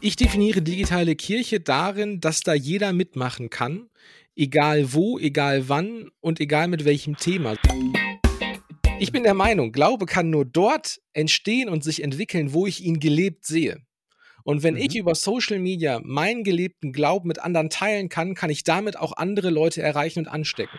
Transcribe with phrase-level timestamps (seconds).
[0.00, 3.90] Ich definiere digitale Kirche darin, dass da jeder mitmachen kann,
[4.36, 7.56] egal wo, egal wann und egal mit welchem Thema.
[9.00, 13.00] Ich bin der Meinung, Glaube kann nur dort entstehen und sich entwickeln, wo ich ihn
[13.00, 13.82] gelebt sehe.
[14.44, 14.80] Und wenn mhm.
[14.80, 19.16] ich über Social Media meinen gelebten Glauben mit anderen teilen kann, kann ich damit auch
[19.16, 20.78] andere Leute erreichen und anstecken.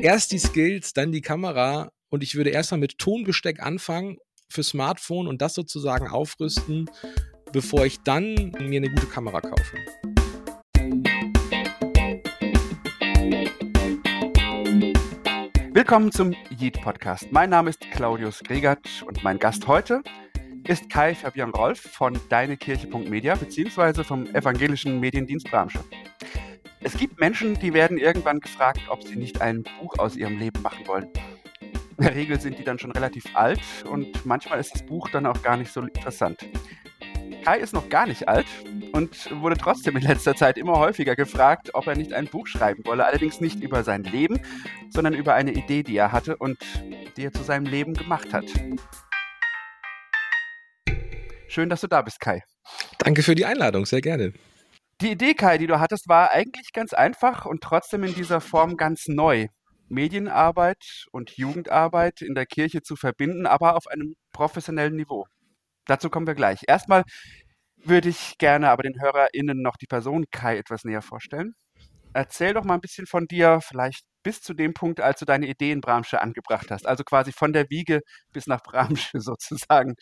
[0.00, 4.18] Erst die Skills, dann die Kamera und ich würde erstmal mit Tonbesteck anfangen
[4.48, 6.88] für Smartphone und das sozusagen aufrüsten,
[7.52, 9.76] bevor ich dann mir eine gute Kamera kaufe.
[15.72, 17.30] Willkommen zum Yeet Podcast.
[17.30, 20.02] Mein Name ist Claudius Gregert und mein Gast heute
[20.66, 24.04] ist Kai Fabian Rolf von deinekirche.media bzw.
[24.04, 25.80] vom evangelischen Mediendienst Bramsche.
[26.80, 30.62] Es gibt Menschen, die werden irgendwann gefragt, ob sie nicht ein Buch aus ihrem Leben
[30.62, 31.08] machen wollen.
[31.96, 33.60] In der Regel sind die dann schon relativ alt
[33.90, 36.46] und manchmal ist das Buch dann auch gar nicht so interessant.
[37.44, 38.46] Kai ist noch gar nicht alt
[38.92, 42.84] und wurde trotzdem in letzter Zeit immer häufiger gefragt, ob er nicht ein Buch schreiben
[42.84, 43.06] wolle.
[43.06, 44.40] Allerdings nicht über sein Leben,
[44.90, 46.58] sondern über eine Idee, die er hatte und
[47.16, 48.44] die er zu seinem Leben gemacht hat.
[51.48, 52.42] Schön, dass du da bist, Kai.
[52.98, 54.32] Danke für die Einladung, sehr gerne.
[55.00, 58.76] Die Idee, Kai, die du hattest, war eigentlich ganz einfach und trotzdem in dieser Form
[58.76, 59.46] ganz neu.
[59.88, 65.26] Medienarbeit und Jugendarbeit in der Kirche zu verbinden, aber auf einem professionellen Niveau.
[65.88, 66.60] Dazu kommen wir gleich.
[66.68, 67.02] Erstmal
[67.76, 71.54] würde ich gerne aber den HörerInnen noch die Person Kai etwas näher vorstellen.
[72.12, 75.46] Erzähl doch mal ein bisschen von dir, vielleicht bis zu dem Punkt, als du deine
[75.46, 76.86] Idee in Bramsche angebracht hast.
[76.86, 78.00] Also quasi von der Wiege
[78.32, 79.94] bis nach Bramsche sozusagen.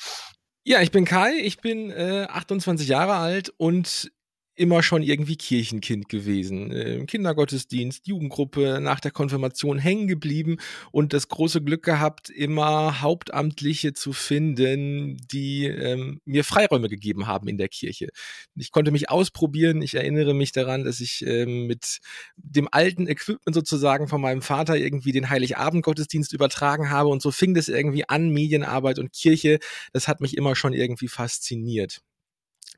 [0.64, 4.10] Ja, ich bin Kai, ich bin äh, 28 Jahre alt und
[4.56, 6.72] immer schon irgendwie Kirchenkind gewesen.
[6.72, 10.56] Äh, Kindergottesdienst, Jugendgruppe, nach der Konfirmation hängen geblieben
[10.90, 17.48] und das große Glück gehabt, immer Hauptamtliche zu finden, die ähm, mir Freiräume gegeben haben
[17.48, 18.08] in der Kirche.
[18.54, 19.82] Ich konnte mich ausprobieren.
[19.82, 21.98] Ich erinnere mich daran, dass ich ähm, mit
[22.36, 27.54] dem alten Equipment sozusagen von meinem Vater irgendwie den Heiligabend-Gottesdienst übertragen habe und so fing
[27.54, 29.58] das irgendwie an, Medienarbeit und Kirche.
[29.92, 32.00] Das hat mich immer schon irgendwie fasziniert.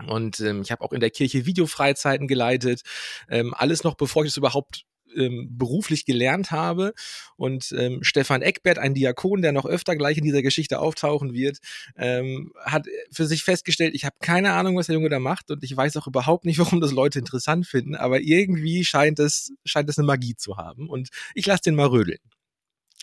[0.06, 2.82] Und ähm, ich habe auch in der Kirche Videofreizeiten geleitet.
[3.28, 4.84] Ähm, alles noch, bevor ich es überhaupt
[5.16, 6.94] ähm, beruflich gelernt habe.
[7.36, 11.58] Und ähm, Stefan Eckbert, ein Diakon, der noch öfter gleich in dieser Geschichte auftauchen wird,
[11.96, 15.62] ähm, hat für sich festgestellt, ich habe keine Ahnung, was der Junge da macht und
[15.64, 19.88] ich weiß auch überhaupt nicht, warum das Leute interessant finden, aber irgendwie scheint es, scheint
[19.88, 20.88] es eine Magie zu haben.
[20.88, 22.18] Und ich lasse den mal rödeln.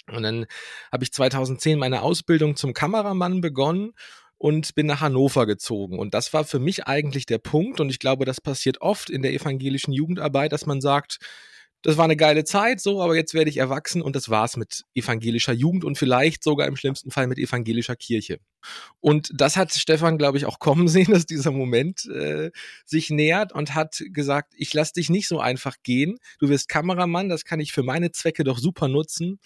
[0.08, 0.46] Und dann
[0.92, 3.94] habe ich 2010 meine Ausbildung zum Kameramann begonnen
[4.38, 5.98] und bin nach Hannover gezogen.
[5.98, 7.80] Und das war für mich eigentlich der Punkt.
[7.80, 11.20] Und ich glaube, das passiert oft in der evangelischen Jugendarbeit, dass man sagt,
[11.86, 14.86] das war eine geile Zeit, so, aber jetzt werde ich erwachsen und das war's mit
[14.96, 18.40] evangelischer Jugend und vielleicht sogar im schlimmsten Fall mit evangelischer Kirche.
[19.02, 22.50] Und das hat Stefan, glaube ich, auch kommen sehen, dass dieser Moment äh,
[22.86, 26.18] sich nähert und hat gesagt, ich lass dich nicht so einfach gehen.
[26.40, 29.40] Du wirst Kameramann, das kann ich für meine Zwecke doch super nutzen.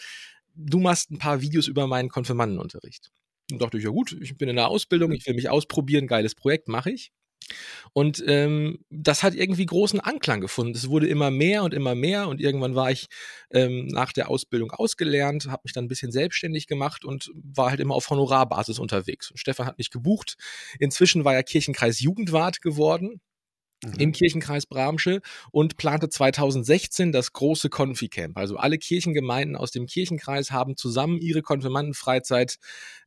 [0.56, 3.11] Du machst ein paar Videos über meinen Konfirmandenunterricht.
[3.52, 6.36] Und dachte ich, ja gut, ich bin in der Ausbildung, ich will mich ausprobieren, geiles
[6.36, 7.12] Projekt mache ich.
[7.94, 10.76] Und ähm, das hat irgendwie großen Anklang gefunden.
[10.76, 13.08] Es wurde immer mehr und immer mehr und irgendwann war ich
[13.52, 17.80] ähm, nach der Ausbildung ausgelernt, habe mich dann ein bisschen selbstständig gemacht und war halt
[17.80, 19.32] immer auf Honorarbasis unterwegs.
[19.32, 20.36] Und Stefan hat mich gebucht.
[20.80, 23.22] Inzwischen war er Kirchenkreis Jugendwart geworden.
[23.97, 28.38] Im Kirchenkreis Bramsche und plante 2016 das große Konfi-Camp.
[28.38, 32.57] Also alle Kirchengemeinden aus dem Kirchenkreis haben zusammen ihre Konfirmandenfreizeit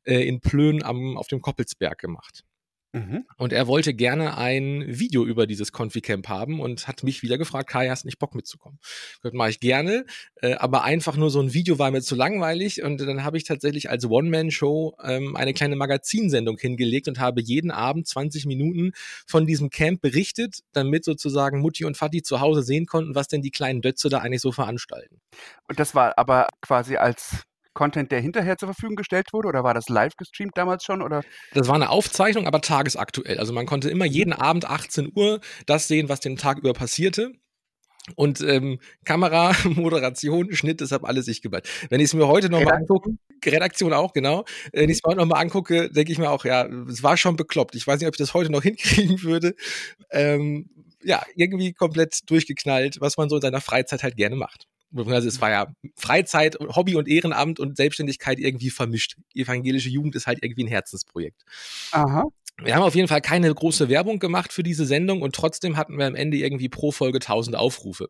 [0.05, 2.45] äh, in Plön am, auf dem Koppelsberg gemacht.
[2.93, 3.25] Mhm.
[3.39, 7.71] Und er wollte gerne ein Video über dieses Confi-Camp haben und hat mich wieder gefragt,
[7.71, 8.79] Kai, hast nicht Bock mitzukommen?
[9.23, 10.05] Das mache ich gerne,
[10.43, 13.45] äh, aber einfach nur so ein Video war mir zu langweilig und dann habe ich
[13.45, 18.93] tatsächlich als One-Man-Show ähm, eine kleine Magazinsendung hingelegt und habe jeden Abend 20 Minuten
[19.27, 23.41] von diesem Camp berichtet, damit sozusagen Mutti und Vati zu Hause sehen konnten, was denn
[23.41, 25.21] die kleinen Dötze da eigentlich so veranstalten.
[25.67, 29.49] Und das war aber quasi als Content, der hinterher zur Verfügung gestellt wurde?
[29.49, 31.03] Oder war das live gestreamt damals schon?
[31.03, 31.23] Oder?
[31.55, 33.39] Das war eine Aufzeichnung, aber tagesaktuell.
[33.39, 37.33] Also man konnte immer jeden Abend 18 Uhr das sehen, was den Tag über passierte.
[38.17, 41.69] Und ähm, Kamera, Moderation, Schnitt, das habe alles ich geballt.
[41.89, 43.11] Wenn ich es mir heute nochmal angucke,
[43.45, 44.45] Redaktion auch, genau.
[44.73, 47.37] Wenn ich es mir heute nochmal angucke, denke ich mir auch, ja, es war schon
[47.37, 47.75] bekloppt.
[47.75, 49.55] Ich weiß nicht, ob ich das heute noch hinkriegen würde.
[50.11, 50.69] Ähm,
[51.05, 54.67] ja, irgendwie komplett durchgeknallt, was man so in seiner Freizeit halt gerne macht.
[54.95, 59.17] Also es war ja Freizeit, Hobby und Ehrenamt und Selbstständigkeit irgendwie vermischt.
[59.35, 61.43] Evangelische Jugend ist halt irgendwie ein Herzensprojekt.
[61.93, 62.25] Aha.
[62.63, 65.99] wir haben auf jeden Fall keine große Werbung gemacht für diese Sendung und trotzdem hatten
[65.99, 68.09] wir am Ende irgendwie pro Folge 1000 Aufrufe.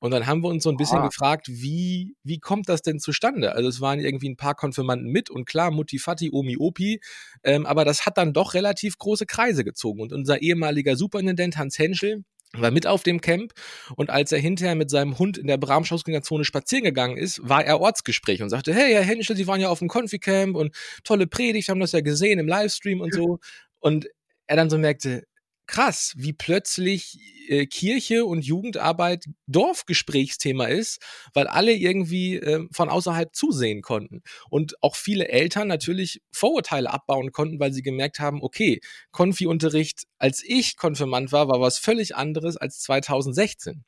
[0.00, 1.06] Und dann haben wir uns so ein bisschen ah.
[1.06, 3.52] gefragt, wie, wie kommt das denn zustande?
[3.52, 7.00] Also es waren irgendwie ein paar Konfirmanden mit und klar, Mutti Fati, Omi Opi,
[7.42, 10.00] ähm, aber das hat dann doch relativ große Kreise gezogen.
[10.00, 12.24] Und unser ehemaliger Superintendent Hans Henschel,
[12.54, 13.52] war mit auf dem Camp
[13.96, 17.80] und als er hinterher mit seinem Hund in der Bramschausgängerzone spazieren gegangen ist, war er
[17.80, 20.74] Ortsgespräch und sagte, hey, Herr Henschel, Sie waren ja auf dem Konfi-Camp und
[21.04, 23.38] tolle Predigt, haben das ja gesehen im Livestream und so.
[23.80, 24.08] Und
[24.46, 25.24] er dann so merkte,
[25.68, 31.00] krass, wie plötzlich äh, Kirche und Jugendarbeit Dorfgesprächsthema ist,
[31.34, 34.22] weil alle irgendwie äh, von außerhalb zusehen konnten.
[34.50, 38.80] Und auch viele Eltern natürlich Vorurteile abbauen konnten, weil sie gemerkt haben, okay,
[39.12, 43.84] Konfi-Unterricht, als ich Konfirmand war, war was völlig anderes als 2016.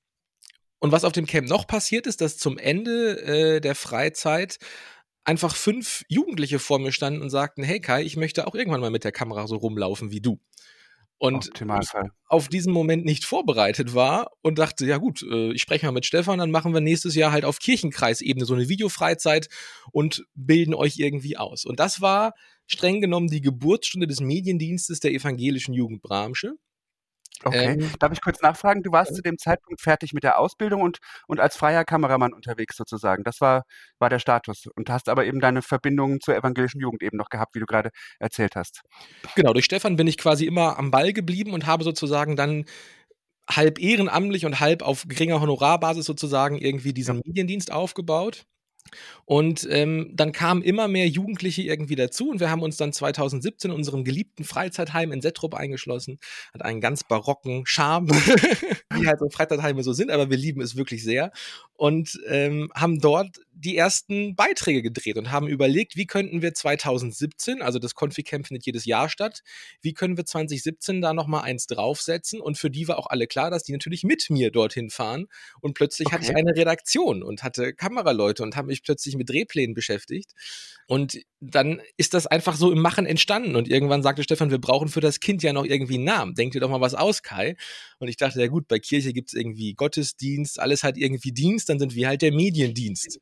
[0.78, 4.58] Und was auf dem Camp noch passiert ist, dass zum Ende äh, der Freizeit
[5.24, 8.90] einfach fünf Jugendliche vor mir standen und sagten, hey Kai, ich möchte auch irgendwann mal
[8.90, 10.40] mit der Kamera so rumlaufen wie du
[11.20, 11.50] und
[12.28, 16.06] auf diesen Moment nicht vorbereitet war und dachte, ja gut, äh, ich spreche mal mit
[16.06, 19.48] Stefan, dann machen wir nächstes Jahr halt auf Kirchenkreisebene so eine Videofreizeit
[19.92, 21.66] und bilden euch irgendwie aus.
[21.66, 22.32] Und das war
[22.66, 26.54] streng genommen die Geburtsstunde des Mediendienstes der evangelischen Jugendbranche.
[27.42, 27.72] Okay.
[27.72, 28.82] Ähm, Darf ich kurz nachfragen?
[28.82, 29.16] Du warst ja.
[29.16, 33.24] zu dem Zeitpunkt fertig mit der Ausbildung und, und als freier Kameramann unterwegs sozusagen.
[33.24, 33.64] Das war,
[33.98, 34.66] war der Status.
[34.74, 37.90] Und hast aber eben deine Verbindungen zur evangelischen Jugend eben noch gehabt, wie du gerade
[38.18, 38.82] erzählt hast.
[39.36, 42.66] Genau, durch Stefan bin ich quasi immer am Ball geblieben und habe sozusagen dann
[43.48, 47.22] halb ehrenamtlich und halb auf geringer Honorarbasis sozusagen irgendwie diesen ja.
[47.24, 48.44] Mediendienst aufgebaut.
[49.24, 53.70] Und ähm, dann kamen immer mehr Jugendliche irgendwie dazu und wir haben uns dann 2017
[53.70, 56.18] in unserem geliebten Freizeitheim in Settrup eingeschlossen.
[56.52, 58.08] Hat einen ganz barocken Charme,
[58.94, 61.30] wie halt so Freizeitheime so sind, aber wir lieben es wirklich sehr.
[61.74, 67.60] Und ähm, haben dort die ersten Beiträge gedreht und haben überlegt, wie könnten wir 2017,
[67.60, 69.42] also das Confi-Camp findet jedes Jahr statt,
[69.82, 72.40] wie können wir 2017 da nochmal eins draufsetzen?
[72.40, 75.26] Und für die war auch alle klar, dass die natürlich mit mir dorthin fahren.
[75.60, 76.16] Und plötzlich okay.
[76.16, 80.32] hatte ich eine Redaktion und hatte Kameraleute und habe mich plötzlich mit Drehplänen beschäftigt.
[80.86, 83.56] Und dann ist das einfach so im Machen entstanden.
[83.56, 86.34] Und irgendwann sagte Stefan, wir brauchen für das Kind ja noch irgendwie einen Namen.
[86.34, 87.56] Denk dir doch mal was aus, Kai.
[87.98, 91.68] Und ich dachte, ja gut, bei Kirche gibt es irgendwie Gottesdienst, alles hat irgendwie Dienst,
[91.68, 93.20] dann sind wir halt der Mediendienst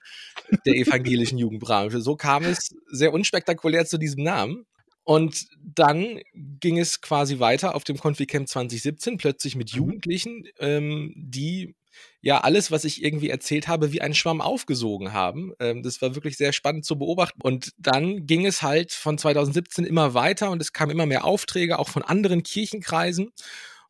[0.67, 2.01] der evangelischen Jugendbranche.
[2.01, 4.67] So kam es sehr unspektakulär zu diesem Namen.
[5.05, 9.79] Und dann ging es quasi weiter auf dem Conficamp 2017, plötzlich mit mhm.
[9.79, 11.75] Jugendlichen, ähm, die
[12.21, 15.53] ja alles, was ich irgendwie erzählt habe, wie ein Schwamm aufgesogen haben.
[15.61, 17.41] Ähm, das war wirklich sehr spannend zu beobachten.
[17.41, 21.79] Und dann ging es halt von 2017 immer weiter und es kamen immer mehr Aufträge,
[21.79, 23.31] auch von anderen Kirchenkreisen.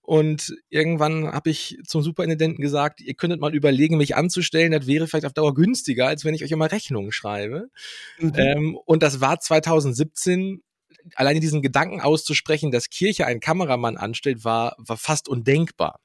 [0.09, 4.73] Und irgendwann habe ich zum Superintendenten gesagt, ihr könntet mal überlegen, mich anzustellen.
[4.73, 7.69] Das wäre vielleicht auf Dauer günstiger, als wenn ich euch immer Rechnungen schreibe.
[8.19, 8.33] Mhm.
[8.37, 10.63] Ähm, und das war 2017
[11.15, 16.01] alleine diesen Gedanken auszusprechen, dass Kirche einen Kameramann anstellt, war, war fast undenkbar.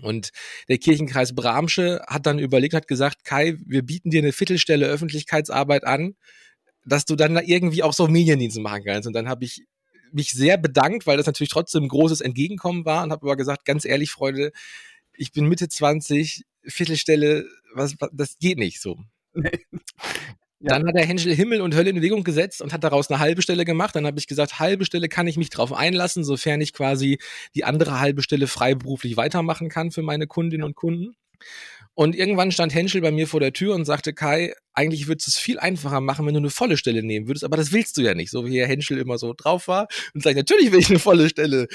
[0.00, 0.30] Und
[0.68, 5.84] der Kirchenkreis Bramsche hat dann überlegt, hat gesagt, Kai, wir bieten dir eine Viertelstelle Öffentlichkeitsarbeit
[5.84, 6.16] an,
[6.84, 9.06] dass du dann da irgendwie auch so Mediendienste machen kannst.
[9.06, 9.64] Und dann habe ich
[10.14, 13.64] mich sehr bedankt, weil das natürlich trotzdem ein großes Entgegenkommen war und habe aber gesagt,
[13.64, 14.52] ganz ehrlich, Freunde,
[15.14, 18.98] ich bin Mitte 20, Viertelstelle, was, was das geht nicht so.
[20.64, 20.78] Ja.
[20.78, 23.42] Dann hat der Henschel Himmel und Hölle in Bewegung gesetzt und hat daraus eine halbe
[23.42, 23.96] Stelle gemacht.
[23.96, 27.18] Dann habe ich gesagt, halbe Stelle kann ich mich drauf einlassen, sofern ich quasi
[27.56, 31.16] die andere halbe Stelle freiberuflich weitermachen kann für meine Kundinnen und Kunden.
[31.94, 35.30] Und irgendwann stand Henschel bei mir vor der Tür und sagte, Kai, eigentlich würdest du
[35.30, 38.02] es viel einfacher machen, wenn du eine volle Stelle nehmen würdest, aber das willst du
[38.02, 40.88] ja nicht, so wie Herr Henschel immer so drauf war und sagt, natürlich will ich
[40.88, 41.68] eine volle Stelle.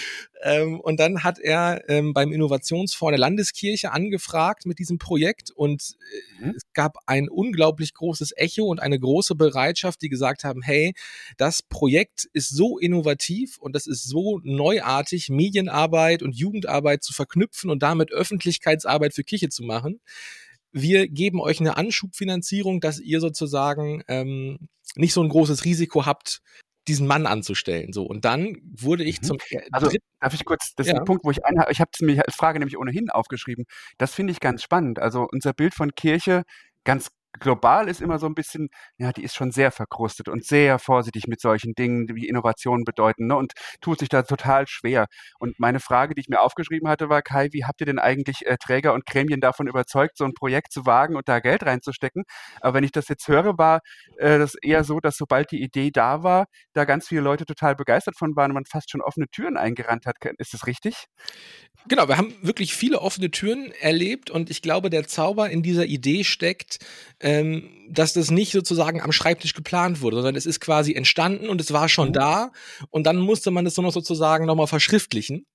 [0.43, 5.95] Ähm, und dann hat er ähm, beim Innovationsfonds der Landeskirche angefragt mit diesem Projekt und
[6.41, 6.53] äh, mhm.
[6.55, 10.93] es gab ein unglaublich großes Echo und eine große Bereitschaft, die gesagt haben, hey,
[11.37, 17.69] das Projekt ist so innovativ und das ist so neuartig, Medienarbeit und Jugendarbeit zu verknüpfen
[17.69, 19.99] und damit Öffentlichkeitsarbeit für Kirche zu machen
[20.81, 26.41] wir geben euch eine Anschubfinanzierung, dass ihr sozusagen ähm, nicht so ein großes Risiko habt,
[26.87, 27.91] diesen Mann anzustellen.
[27.93, 29.25] So und dann wurde ich mhm.
[29.25, 29.37] zum
[29.71, 30.99] also darf ich kurz das ist ja.
[30.99, 31.71] ein Punkt, wo ich einhabe.
[31.71, 33.65] Ich habe es mir als Frage nämlich ohnehin aufgeschrieben.
[33.97, 34.99] Das finde ich ganz spannend.
[34.99, 36.43] Also unser Bild von Kirche
[36.83, 40.79] ganz global ist immer so ein bisschen, ja, die ist schon sehr verkrustet und sehr
[40.79, 45.07] vorsichtig mit solchen Dingen, wie Innovationen bedeuten, ne, und tut sich da total schwer.
[45.39, 48.45] Und meine Frage, die ich mir aufgeschrieben hatte, war, Kai, wie habt ihr denn eigentlich
[48.45, 52.23] äh, Träger und Gremien davon überzeugt, so ein Projekt zu wagen und da Geld reinzustecken?
[52.61, 53.81] Aber wenn ich das jetzt höre, war
[54.17, 57.75] äh, das eher so, dass sobald die Idee da war, da ganz viele Leute total
[57.75, 60.15] begeistert von waren und man fast schon offene Türen eingerannt hat.
[60.37, 61.05] Ist das richtig?
[61.87, 65.85] Genau, wir haben wirklich viele offene Türen erlebt und ich glaube, der Zauber in dieser
[65.85, 66.79] Idee steckt,
[67.21, 71.61] ähm, dass das nicht sozusagen am Schreibtisch geplant wurde, sondern es ist quasi entstanden und
[71.61, 72.13] es war schon mhm.
[72.13, 72.51] da
[72.89, 75.45] und dann musste man es nur noch sozusagen nochmal verschriftlichen.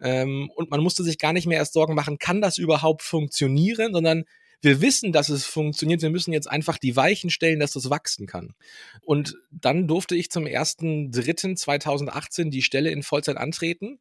[0.00, 3.92] Ähm, und man musste sich gar nicht mehr erst Sorgen machen, kann das überhaupt funktionieren,
[3.92, 4.24] sondern
[4.60, 6.02] wir wissen, dass es funktioniert.
[6.02, 8.54] Wir müssen jetzt einfach die Weichen stellen, dass das wachsen kann.
[9.02, 13.98] Und dann durfte ich zum 1.3.2018 die Stelle in Vollzeit antreten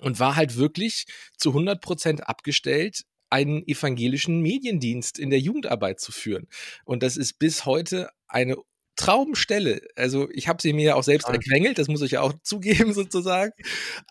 [0.00, 1.06] und war halt wirklich
[1.36, 6.48] zu 100 Prozent abgestellt, einen evangelischen Mediendienst in der Jugendarbeit zu führen.
[6.84, 8.56] Und das ist bis heute eine
[8.96, 9.80] Traumstelle.
[9.96, 12.92] Also ich habe sie mir ja auch selbst erquengelt, das muss ich ja auch zugeben
[12.92, 13.52] sozusagen.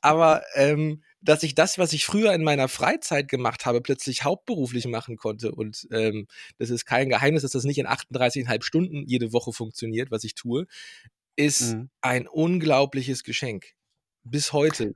[0.02, 4.88] Aber ähm, dass ich das, was ich früher in meiner Freizeit gemacht habe, plötzlich hauptberuflich
[4.88, 5.52] machen konnte.
[5.52, 10.10] Und ähm, das ist kein Geheimnis, dass das nicht in 38,5 Stunden jede Woche funktioniert,
[10.10, 10.66] was ich tue,
[11.36, 11.90] ist mhm.
[12.02, 13.74] ein unglaubliches Geschenk.
[14.24, 14.94] Bis heute.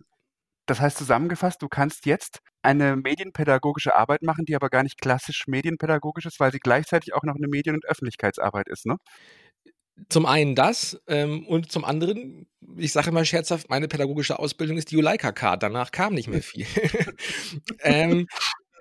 [0.66, 5.48] Das heißt zusammengefasst, du kannst jetzt eine medienpädagogische Arbeit machen, die aber gar nicht klassisch
[5.48, 8.98] medienpädagogisch ist, weil sie gleichzeitig auch noch eine Medien- und Öffentlichkeitsarbeit ist, ne?
[10.10, 14.92] Zum einen das ähm, und zum anderen, ich sage immer scherzhaft, meine pädagogische Ausbildung ist
[14.92, 15.64] die Juleika-Card.
[15.64, 16.68] Danach kam nicht mehr viel.
[17.80, 18.28] ähm,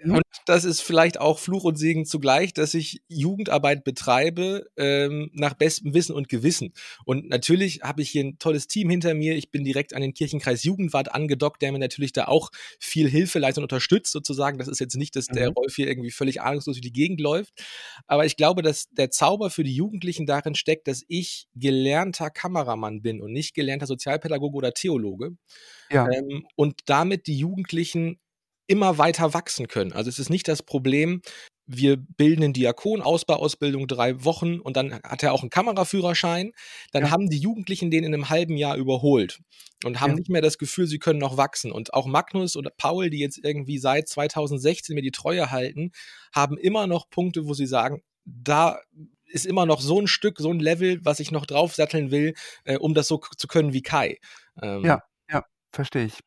[0.04, 5.54] und das ist vielleicht auch Fluch und Segen zugleich, dass ich Jugendarbeit betreibe ähm, nach
[5.54, 6.72] bestem Wissen und Gewissen.
[7.04, 9.36] Und natürlich habe ich hier ein tolles Team hinter mir.
[9.36, 13.38] Ich bin direkt an den Kirchenkreis Jugendwart angedockt, der mir natürlich da auch viel Hilfe
[13.38, 14.58] leistet und unterstützt sozusagen.
[14.58, 15.54] Das ist jetzt nicht, dass der mhm.
[15.54, 17.54] Rolf hier irgendwie völlig ahnungslos durch die Gegend läuft.
[18.06, 23.02] Aber ich glaube, dass der Zauber für die Jugendlichen darin steckt, dass ich gelernter Kameramann
[23.02, 25.36] bin und nicht gelernter Sozialpädagoge oder Theologe.
[25.90, 26.08] Ja.
[26.10, 28.18] Ähm, und damit die Jugendlichen
[28.66, 29.92] immer weiter wachsen können.
[29.92, 31.22] Also es ist nicht das Problem,
[31.66, 36.52] wir bilden einen Diakon, Ausbauausbildung drei Wochen und dann hat er auch einen Kameraführerschein.
[36.92, 37.10] Dann ja.
[37.10, 39.40] haben die Jugendlichen den in einem halben Jahr überholt
[39.84, 40.16] und haben ja.
[40.16, 41.72] nicht mehr das Gefühl, sie können noch wachsen.
[41.72, 45.92] Und auch Magnus oder Paul, die jetzt irgendwie seit 2016 mir die Treue halten,
[46.34, 48.78] haben immer noch Punkte, wo sie sagen, da
[49.26, 52.76] ist immer noch so ein Stück, so ein Level, was ich noch draufsatteln will, äh,
[52.76, 54.18] um das so zu können wie Kai.
[54.62, 56.20] Ähm, ja, ja, verstehe ich.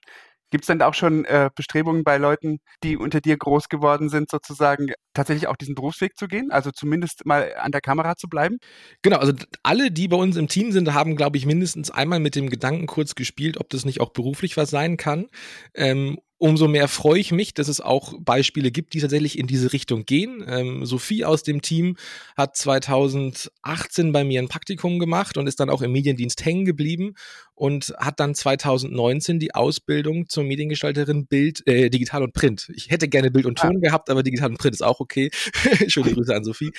[0.51, 4.30] Gibt es denn auch schon äh, Bestrebungen bei Leuten, die unter dir groß geworden sind,
[4.30, 6.51] sozusagen tatsächlich auch diesen Berufsweg zu gehen?
[6.51, 8.58] Also zumindest mal an der Kamera zu bleiben?
[9.01, 12.36] Genau, also alle, die bei uns im Team sind, haben, glaube ich, mindestens einmal mit
[12.36, 15.27] dem Gedanken kurz gespielt, ob das nicht auch beruflich was sein kann.
[15.74, 19.74] Ähm, umso mehr freue ich mich, dass es auch Beispiele gibt, die tatsächlich in diese
[19.74, 20.44] Richtung gehen.
[20.48, 21.98] Ähm, Sophie aus dem Team
[22.36, 27.15] hat 2018 bei mir ein Praktikum gemacht und ist dann auch im Mediendienst hängen geblieben
[27.56, 32.70] und hat dann 2019 die Ausbildung zur Mediengestalterin Bild, äh, Digital und Print.
[32.75, 33.79] Ich hätte gerne Bild und Ton ah.
[33.79, 35.29] gehabt, aber Digital und Print ist auch okay.
[35.88, 36.72] Schöne Grüße an Sophie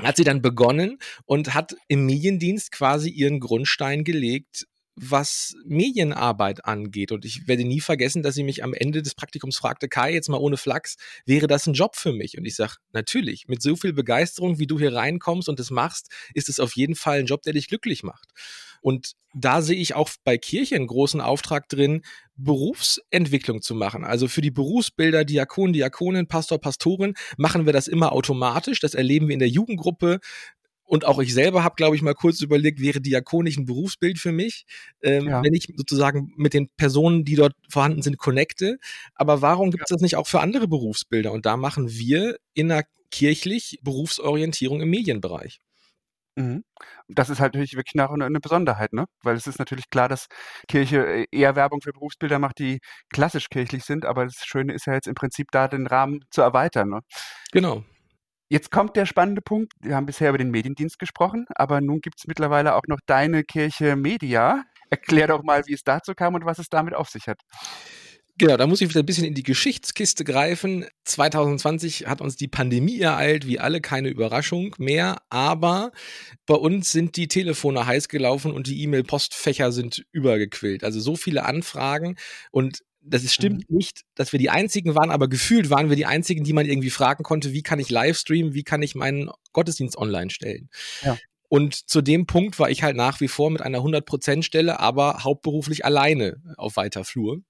[0.00, 4.66] hat sie dann begonnen und hat im Mediendienst quasi ihren Grundstein gelegt
[5.00, 7.12] was Medienarbeit angeht.
[7.12, 10.28] Und ich werde nie vergessen, dass sie mich am Ende des Praktikums fragte, Kai, jetzt
[10.28, 12.38] mal ohne Flachs, wäre das ein Job für mich?
[12.38, 16.10] Und ich sage, natürlich, mit so viel Begeisterung, wie du hier reinkommst und das machst,
[16.34, 18.28] ist es auf jeden Fall ein Job, der dich glücklich macht.
[18.80, 22.02] Und da sehe ich auch bei Kirche einen großen Auftrag drin,
[22.36, 24.04] Berufsentwicklung zu machen.
[24.04, 28.80] Also für die Berufsbilder Diakon, Diakonin, Pastor, Pastorin machen wir das immer automatisch.
[28.80, 30.20] Das erleben wir in der Jugendgruppe.
[30.88, 34.32] Und auch ich selber habe, glaube ich, mal kurz überlegt, wäre diakonisch ein Berufsbild für
[34.32, 34.64] mich,
[35.02, 35.42] ähm, ja.
[35.42, 38.78] wenn ich sozusagen mit den Personen, die dort vorhanden sind, connecte.
[39.14, 39.96] Aber warum gibt es ja.
[39.96, 41.32] das nicht auch für andere Berufsbilder?
[41.32, 45.60] Und da machen wir innerkirchlich Berufsorientierung im Medienbereich.
[46.36, 46.64] Mhm.
[47.08, 49.04] Das ist halt natürlich wirklich nach eine Besonderheit, ne?
[49.22, 50.28] Weil es ist natürlich klar, dass
[50.68, 52.78] Kirche äh, eher Werbung für Berufsbilder macht, die
[53.10, 56.40] klassisch kirchlich sind, aber das Schöne ist ja jetzt im Prinzip da den Rahmen zu
[56.40, 56.88] erweitern.
[56.88, 57.00] Ne?
[57.52, 57.84] Genau.
[58.50, 59.74] Jetzt kommt der spannende Punkt.
[59.80, 63.44] Wir haben bisher über den Mediendienst gesprochen, aber nun gibt es mittlerweile auch noch deine
[63.44, 64.64] Kirche Media.
[64.90, 67.42] Erklär doch mal, wie es dazu kam und was es damit auf sich hat.
[68.40, 70.86] Genau, da muss ich wieder ein bisschen in die Geschichtskiste greifen.
[71.04, 75.16] 2020 hat uns die Pandemie ereilt, wie alle, keine Überraschung mehr.
[75.28, 75.90] Aber
[76.46, 80.84] bei uns sind die Telefone heiß gelaufen und die E-Mail-Postfächer sind übergequillt.
[80.84, 82.16] Also so viele Anfragen
[82.52, 83.76] und das stimmt mhm.
[83.76, 86.90] nicht, dass wir die einzigen waren, aber gefühlt waren wir die einzigen, die man irgendwie
[86.90, 90.68] fragen konnte, wie kann ich Livestreamen, wie kann ich meinen Gottesdienst online stellen.
[91.02, 91.16] Ja.
[91.48, 95.24] Und zu dem Punkt war ich halt nach wie vor mit einer 100% Stelle, aber
[95.24, 97.40] hauptberuflich alleine auf weiter Flur.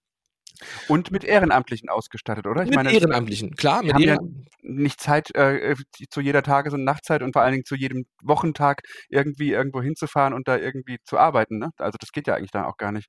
[0.88, 2.62] Und mit Ehrenamtlichen ausgestattet, oder?
[2.62, 3.82] Ich mit meine, Ehrenamtlichen, klar.
[3.82, 4.18] Mit Ehren ja
[4.62, 5.74] nicht Zeit äh,
[6.10, 10.34] zu jeder Tages- und Nachtzeit und vor allen Dingen zu jedem Wochentag irgendwie irgendwo hinzufahren
[10.34, 11.58] und da irgendwie zu arbeiten.
[11.58, 11.70] Ne?
[11.78, 13.08] Also das geht ja eigentlich dann auch gar nicht.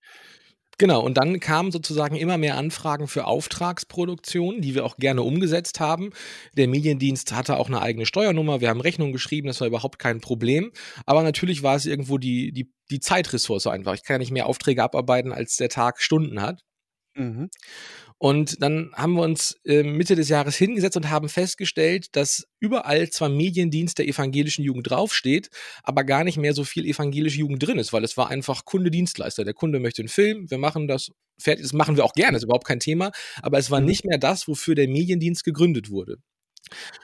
[0.80, 5.82] Genau, und dann kamen sozusagen immer mehr Anfragen für Auftragsproduktionen, die wir auch gerne umgesetzt
[5.82, 6.12] haben.
[6.54, 10.22] Der Mediendienst hatte auch eine eigene Steuernummer, wir haben Rechnungen geschrieben, das war überhaupt kein
[10.22, 10.72] Problem.
[11.06, 13.94] Aber natürlich war es irgendwo die, die, die Zeitressource einfach.
[13.94, 16.62] Ich kann ja nicht mehr Aufträge abarbeiten, als der Tag Stunden hat.
[17.16, 17.50] Mhm.
[18.22, 23.10] Und dann haben wir uns äh, Mitte des Jahres hingesetzt und haben festgestellt, dass überall
[23.10, 25.50] zwar Mediendienst der evangelischen Jugend draufsteht,
[25.84, 29.46] aber gar nicht mehr so viel evangelische Jugend drin ist, weil es war einfach Kunde-Dienstleister.
[29.46, 32.44] Der Kunde möchte einen Film, wir machen das fertig, das machen wir auch gerne, ist
[32.44, 33.12] überhaupt kein Thema,
[33.42, 33.88] aber es war mhm.
[33.88, 36.18] nicht mehr das, wofür der Mediendienst gegründet wurde.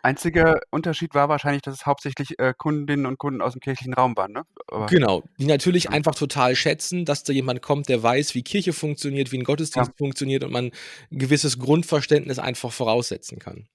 [0.04, 4.16] Einziger Unterschied war wahrscheinlich, dass es hauptsächlich äh, Kundinnen und Kunden aus dem kirchlichen Raum
[4.16, 4.44] waren, ne?
[4.68, 8.74] Aber genau, die natürlich einfach total schätzen, dass da jemand kommt, der weiß, wie Kirche
[8.74, 9.98] funktioniert, wie ein Gottesdienst ja.
[9.98, 10.72] funktioniert und man
[11.12, 13.68] ein gewisses Grundverständnis einfach voraussetzen kann.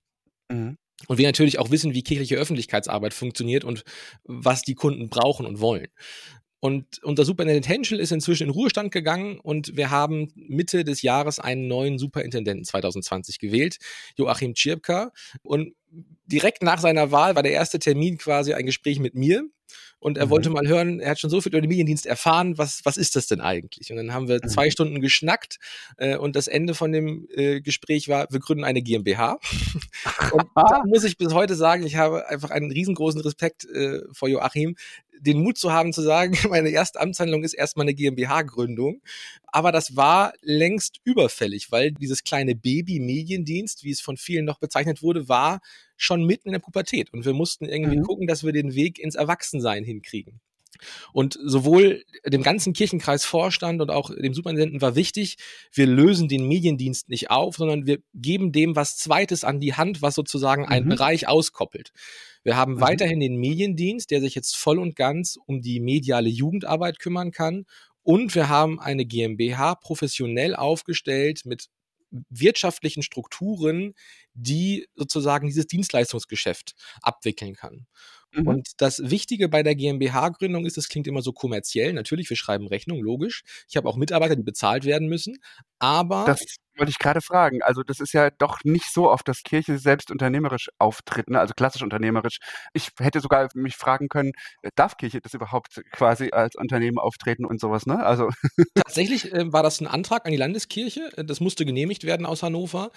[0.51, 0.77] Mhm.
[1.09, 3.85] Und wir natürlich auch wissen, wie kirchliche Öffentlichkeitsarbeit funktioniert und
[4.25, 5.89] was die Kunden brauchen und wollen.
[6.61, 11.39] Und unser Superintendent Henschel ist inzwischen in Ruhestand gegangen und wir haben Mitte des Jahres
[11.39, 13.79] einen neuen Superintendenten 2020 gewählt,
[14.17, 15.11] Joachim Tschirpka.
[15.43, 15.75] Und
[16.27, 19.45] direkt nach seiner Wahl war der erste Termin quasi ein Gespräch mit mir.
[20.01, 20.31] Und er mhm.
[20.31, 23.17] wollte mal hören, er hat schon so viel über den Mediendienst erfahren, was, was ist
[23.17, 23.91] das denn eigentlich?
[23.91, 24.49] Und dann haben wir mhm.
[24.49, 25.59] zwei Stunden geschnackt
[25.99, 29.39] äh, und das Ende von dem äh, Gespräch war, wir gründen eine GmbH.
[30.33, 34.29] und da muss ich bis heute sagen, ich habe einfach einen riesengroßen Respekt äh, vor
[34.29, 34.75] Joachim,
[35.21, 39.03] den Mut zu haben zu sagen, meine erste Amtshandlung ist erstmal eine GmbH-Gründung.
[39.47, 45.03] Aber das war längst überfällig, weil dieses kleine Baby-Mediendienst, wie es von vielen noch bezeichnet
[45.03, 45.61] wurde, war
[45.97, 47.13] schon mitten in der Pubertät.
[47.13, 48.03] Und wir mussten irgendwie mhm.
[48.05, 50.41] gucken, dass wir den Weg ins Erwachsensein hinkriegen.
[51.13, 55.37] Und sowohl dem ganzen Kirchenkreisvorstand und auch dem Superintendenten war wichtig,
[55.73, 60.03] wir lösen den Mediendienst nicht auf, sondern wir geben dem was Zweites an die Hand,
[60.03, 60.91] was sozusagen einen mhm.
[60.91, 61.93] Bereich auskoppelt.
[62.43, 62.81] Wir haben mhm.
[62.81, 67.65] weiterhin den Mediendienst, der sich jetzt voll und ganz um die mediale Jugendarbeit kümmern kann.
[68.03, 71.69] Und wir haben eine GmbH professionell aufgestellt mit
[72.29, 73.95] wirtschaftlichen Strukturen,
[74.35, 77.87] die sozusagen dieses Dienstleistungsgeschäft abwickeln kann.
[78.33, 78.47] Mhm.
[78.47, 81.93] Und das Wichtige bei der GmbH-Gründung ist, es klingt immer so kommerziell.
[81.93, 83.43] Natürlich, wir schreiben Rechnung, logisch.
[83.69, 85.39] Ich habe auch Mitarbeiter, die bezahlt werden müssen.
[85.79, 86.25] Aber.
[86.27, 86.41] Das
[86.77, 87.63] wollte ich gerade fragen.
[87.63, 91.41] Also, das ist ja doch nicht so oft, dass Kirche selbst unternehmerisch auftritt, ne?
[91.41, 92.39] also klassisch unternehmerisch.
[92.73, 94.33] Ich hätte sogar mich fragen können,
[94.63, 98.05] äh, darf Kirche das überhaupt quasi als Unternehmen auftreten und sowas, ne?
[98.05, 98.31] Also.
[98.77, 101.11] Tatsächlich äh, war das ein Antrag an die Landeskirche.
[101.17, 102.93] Das musste genehmigt werden aus Hannover.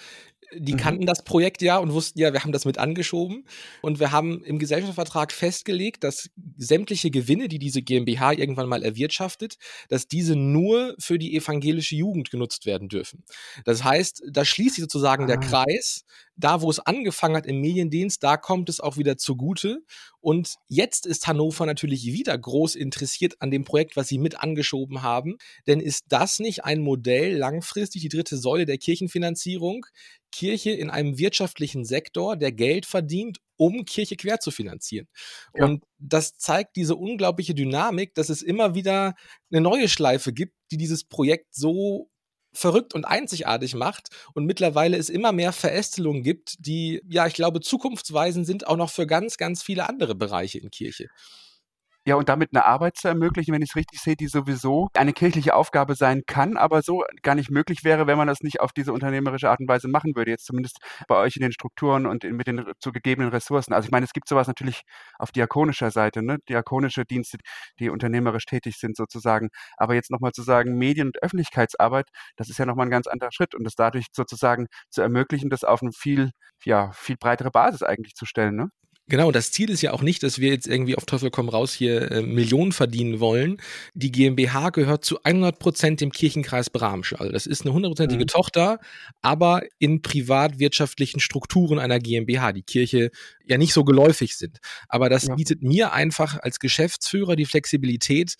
[0.52, 0.78] Die mhm.
[0.78, 3.44] kannten das Projekt ja und wussten ja, wir haben das mit angeschoben.
[3.82, 9.56] Und wir haben im Gesellschaftsvertrag festgelegt, dass sämtliche Gewinne, die diese GmbH irgendwann mal erwirtschaftet,
[9.88, 13.24] dass diese nur für die evangelische Jugend genutzt werden dürfen.
[13.64, 15.26] Das heißt, da schließt sich sozusagen ah.
[15.26, 16.04] der Kreis.
[16.36, 19.84] Da, wo es angefangen hat im Mediendienst, da kommt es auch wieder zugute.
[20.20, 25.02] Und jetzt ist Hannover natürlich wieder groß interessiert an dem Projekt, was sie mit angeschoben
[25.02, 25.36] haben.
[25.66, 29.86] Denn ist das nicht ein Modell langfristig, die dritte Säule der Kirchenfinanzierung?
[30.32, 35.06] Kirche in einem wirtschaftlichen Sektor, der Geld verdient, um Kirche quer zu finanzieren.
[35.54, 35.66] Ja.
[35.66, 39.14] Und das zeigt diese unglaubliche Dynamik, dass es immer wieder
[39.52, 42.10] eine neue Schleife gibt, die dieses Projekt so
[42.54, 47.60] verrückt und einzigartig macht und mittlerweile es immer mehr Verästelungen gibt, die, ja, ich glaube,
[47.60, 51.08] zukunftsweisend sind auch noch für ganz, ganz viele andere Bereiche in Kirche.
[52.06, 55.14] Ja, und damit eine Arbeit zu ermöglichen, wenn ich es richtig sehe, die sowieso eine
[55.14, 58.72] kirchliche Aufgabe sein kann, aber so gar nicht möglich wäre, wenn man das nicht auf
[58.72, 60.30] diese unternehmerische Art und Weise machen würde.
[60.30, 63.72] Jetzt zumindest bei euch in den Strukturen und in, mit den zugegebenen Ressourcen.
[63.72, 64.82] Also ich meine, es gibt sowas natürlich
[65.18, 66.36] auf diakonischer Seite, ne?
[66.46, 67.38] Diakonische Dienste,
[67.78, 69.48] die unternehmerisch tätig sind sozusagen.
[69.78, 73.32] Aber jetzt nochmal zu sagen, Medien- und Öffentlichkeitsarbeit, das ist ja nochmal ein ganz anderer
[73.32, 76.32] Schritt und das dadurch sozusagen zu ermöglichen, das auf eine viel,
[76.64, 78.68] ja, viel breitere Basis eigentlich zu stellen, ne?
[79.06, 81.74] Genau, das Ziel ist ja auch nicht, dass wir jetzt irgendwie auf Teufel komm raus
[81.74, 83.58] hier äh, Millionen verdienen wollen.
[83.92, 87.12] Die GmbH gehört zu 100 Prozent dem Kirchenkreis Bramsch.
[87.12, 88.28] Also das ist eine hundertprozentige mhm.
[88.28, 88.78] Tochter,
[89.20, 93.10] aber in privatwirtschaftlichen Strukturen einer GmbH, die Kirche
[93.44, 94.58] ja nicht so geläufig sind.
[94.88, 95.34] Aber das ja.
[95.34, 98.36] bietet mir einfach als Geschäftsführer die Flexibilität,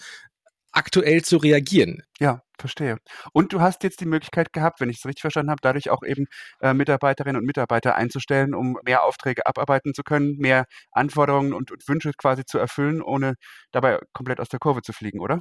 [0.72, 2.02] aktuell zu reagieren.
[2.18, 2.98] Ja, verstehe.
[3.32, 6.02] Und du hast jetzt die Möglichkeit gehabt, wenn ich es richtig verstanden habe, dadurch auch
[6.02, 6.26] eben
[6.60, 11.88] äh, Mitarbeiterinnen und Mitarbeiter einzustellen, um mehr Aufträge abarbeiten zu können, mehr Anforderungen und, und,
[11.88, 13.34] Wünsche quasi zu erfüllen, ohne
[13.72, 15.40] dabei komplett aus der Kurve zu fliegen, oder?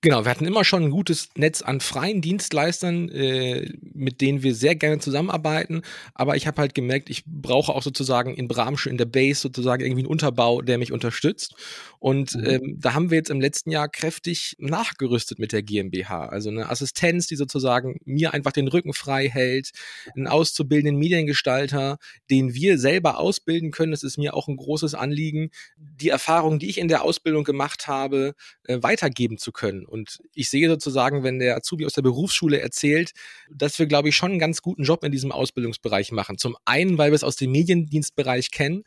[0.00, 4.54] Genau, wir hatten immer schon ein gutes Netz an freien Dienstleistern, äh, mit denen wir
[4.54, 5.82] sehr gerne zusammenarbeiten.
[6.14, 9.82] Aber ich habe halt gemerkt, ich brauche auch sozusagen in Bramsche, in der Base sozusagen
[9.82, 11.54] irgendwie einen Unterbau, der mich unterstützt.
[11.98, 12.44] Und mhm.
[12.44, 16.26] ähm, da haben wir jetzt im letzten Jahr kräftig nachgerüstet mit der GmbH.
[16.26, 19.72] Also eine Assistenz, die sozusagen mir einfach den Rücken frei hält,
[20.14, 21.98] einen auszubildenden Mediengestalter,
[22.30, 23.92] den wir selber ausbilden können.
[23.92, 27.88] Das ist mir auch ein großes Anliegen, die Erfahrung, die ich in der Ausbildung gemacht
[27.88, 29.84] habe, äh, weitergeben zu können.
[29.84, 33.12] Und ich sehe sozusagen, wenn der Azubi aus der Berufsschule erzählt,
[33.50, 36.38] dass wir, glaube ich, schon einen ganz guten Job in diesem Ausbildungsbereich machen.
[36.38, 38.84] Zum einen, weil wir es aus dem Mediendienstbereich kennen,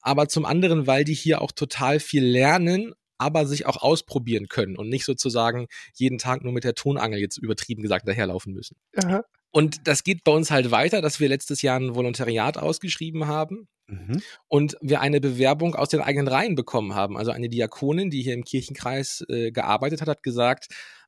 [0.00, 4.76] aber zum anderen, weil die hier auch total viel lernen aber sich auch ausprobieren können
[4.76, 8.76] und nicht sozusagen jeden Tag nur mit der Tonangel jetzt übertrieben gesagt daherlaufen müssen.
[8.96, 9.24] Aha.
[9.52, 13.68] Und das geht bei uns halt weiter, dass wir letztes Jahr ein Volontariat ausgeschrieben haben.
[13.86, 14.20] Mhm.
[14.48, 17.16] Und wir eine Bewerbung aus den eigenen Reihen bekommen haben.
[17.16, 20.66] Also eine Diakonin, die hier im Kirchenkreis äh, gearbeitet hat, hat gesagt,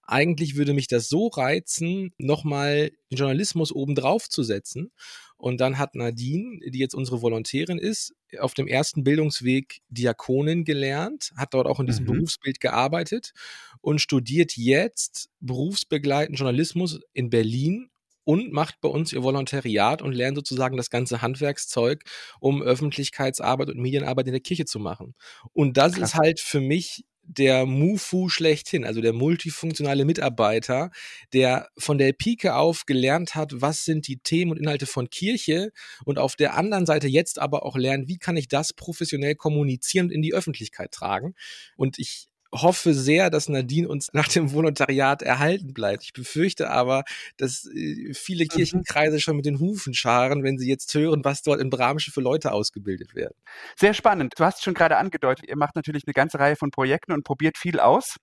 [0.09, 4.91] eigentlich würde mich das so reizen, nochmal den Journalismus obendrauf zu setzen.
[5.37, 11.33] Und dann hat Nadine, die jetzt unsere Volontärin ist, auf dem ersten Bildungsweg Diakonin gelernt,
[11.37, 12.13] hat dort auch in diesem mhm.
[12.13, 13.33] Berufsbild gearbeitet
[13.81, 17.91] und studiert jetzt berufsbegleitend Journalismus in Berlin
[18.25, 22.03] und macht bei uns ihr Volontariat und lernt sozusagen das ganze Handwerkszeug,
[22.41, 25.15] um Öffentlichkeitsarbeit und Medienarbeit in der Kirche zu machen.
[25.53, 26.11] Und das Krass.
[26.11, 30.91] ist halt für mich der Mufu schlechthin, also der multifunktionale Mitarbeiter,
[31.33, 35.71] der von der Pike auf gelernt hat, was sind die Themen und Inhalte von Kirche
[36.05, 40.07] und auf der anderen Seite jetzt aber auch lernt, wie kann ich das professionell kommunizieren
[40.07, 41.35] und in die Öffentlichkeit tragen.
[41.77, 46.05] Und ich hoffe sehr, dass Nadine uns nach dem Volontariat erhalten bleibt.
[46.05, 47.05] Ich befürchte aber,
[47.37, 48.49] dass äh, viele mhm.
[48.49, 52.21] Kirchenkreise schon mit den Hufen scharen, wenn sie jetzt hören, was dort in Bramsche für
[52.21, 53.35] Leute ausgebildet werden.
[53.77, 54.35] Sehr spannend.
[54.37, 57.59] Du hast schon gerade angedeutet, ihr macht natürlich eine ganze Reihe von Projekten und probiert
[57.59, 58.17] viel aus.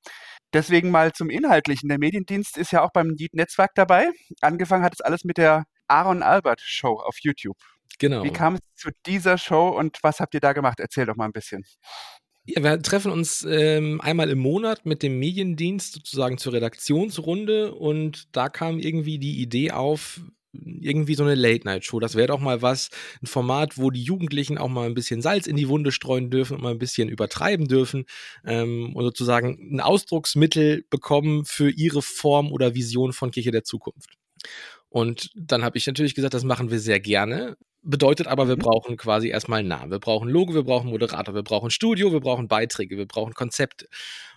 [0.53, 1.89] Deswegen mal zum Inhaltlichen.
[1.89, 4.09] Der Mediendienst ist ja auch beim Netzwerk dabei.
[4.41, 7.57] Angefangen hat es alles mit der Aaron Albert Show auf YouTube.
[7.99, 8.23] Genau.
[8.23, 10.79] Wie kam es zu dieser Show und was habt ihr da gemacht?
[10.79, 11.63] Erzähl doch mal ein bisschen.
[12.47, 18.27] Ja, wir treffen uns ähm, einmal im Monat mit dem Mediendienst sozusagen zur Redaktionsrunde und
[18.35, 20.21] da kam irgendwie die Idee auf,
[20.53, 21.99] irgendwie so eine Late-Night-Show.
[21.99, 22.89] Das wäre doch mal was,
[23.21, 26.55] ein Format, wo die Jugendlichen auch mal ein bisschen Salz in die Wunde streuen dürfen
[26.55, 28.05] und mal ein bisschen übertreiben dürfen
[28.45, 34.17] ähm, und sozusagen ein Ausdrucksmittel bekommen für ihre Form oder Vision von Kirche der Zukunft.
[34.89, 37.57] Und dann habe ich natürlich gesagt, das machen wir sehr gerne.
[37.87, 38.61] Bedeutet aber, wir mhm.
[38.61, 39.91] brauchen quasi erstmal einen Namen.
[39.91, 43.87] Wir brauchen Logo, wir brauchen Moderator, wir brauchen Studio, wir brauchen Beiträge, wir brauchen Konzepte.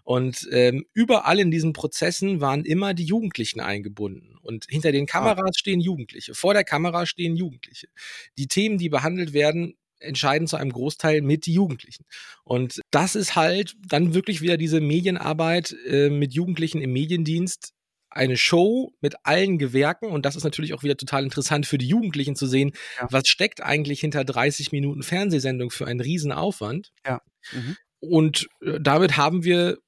[0.04, 4.36] Und ähm, überall in diesen Prozessen waren immer die Jugendlichen eingebunden.
[4.42, 5.12] Und hinter den ah.
[5.12, 7.88] Kameras stehen Jugendliche, vor der Kamera stehen Jugendliche.
[8.36, 12.04] Die Themen, die behandelt werden, entscheiden zu einem Großteil mit die Jugendlichen.
[12.44, 17.72] Und das ist halt dann wirklich wieder diese Medienarbeit äh, mit Jugendlichen im Mediendienst,
[18.18, 21.88] eine Show mit allen Gewerken und das ist natürlich auch wieder total interessant für die
[21.88, 23.06] Jugendlichen zu sehen, ja.
[23.10, 26.90] was steckt eigentlich hinter 30 Minuten Fernsehsendung für einen Riesenaufwand.
[27.06, 27.20] Ja.
[27.52, 27.76] Mhm.
[28.00, 29.78] Und äh, damit haben wir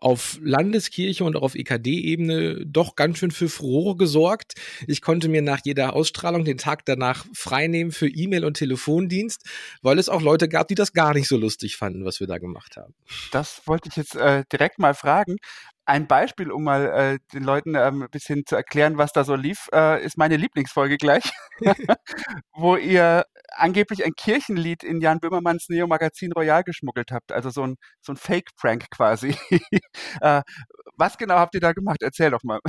[0.00, 4.54] auf Landeskirche und auch auf EKD-Ebene doch ganz schön für Furore gesorgt.
[4.86, 9.44] Ich konnte mir nach jeder Ausstrahlung den Tag danach freinehmen für E-Mail und Telefondienst,
[9.82, 12.38] weil es auch Leute gab, die das gar nicht so lustig fanden, was wir da
[12.38, 12.94] gemacht haben.
[13.30, 15.36] Das wollte ich jetzt äh, direkt mal fragen.
[15.84, 19.34] Ein Beispiel, um mal äh, den Leuten ähm, ein bisschen zu erklären, was da so
[19.36, 21.30] lief, äh, ist meine Lieblingsfolge gleich,
[22.52, 27.32] wo ihr angeblich ein Kirchenlied in Jan Böhmermanns Neo-Magazin Royal geschmuggelt habt.
[27.32, 29.36] Also so ein, so ein Fake-Prank quasi.
[30.20, 30.42] äh,
[30.96, 32.02] was genau habt ihr da gemacht?
[32.02, 32.60] Erzähl doch mal.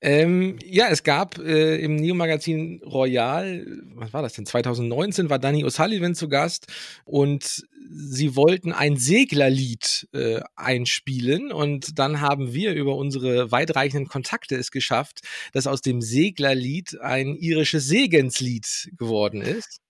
[0.00, 4.46] Ähm, ja, es gab äh, im Neo-Magazin Royal, was war das denn?
[4.46, 6.66] 2019 war Danny O'Sullivan zu Gast
[7.04, 14.56] und sie wollten ein Seglerlied äh, einspielen und dann haben wir über unsere weitreichenden Kontakte
[14.56, 15.20] es geschafft,
[15.52, 19.80] dass aus dem Seglerlied ein irisches Segenslied geworden ist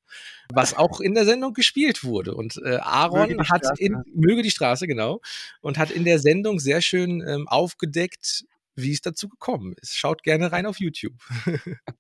[0.53, 2.35] was auch in der Sendung gespielt wurde.
[2.35, 5.21] Und äh, Aaron hat in Möge die Straße, genau,
[5.61, 8.45] und hat in der Sendung sehr schön ähm, aufgedeckt,
[8.77, 9.97] wie es dazu gekommen ist.
[9.97, 11.15] Schaut gerne rein auf YouTube.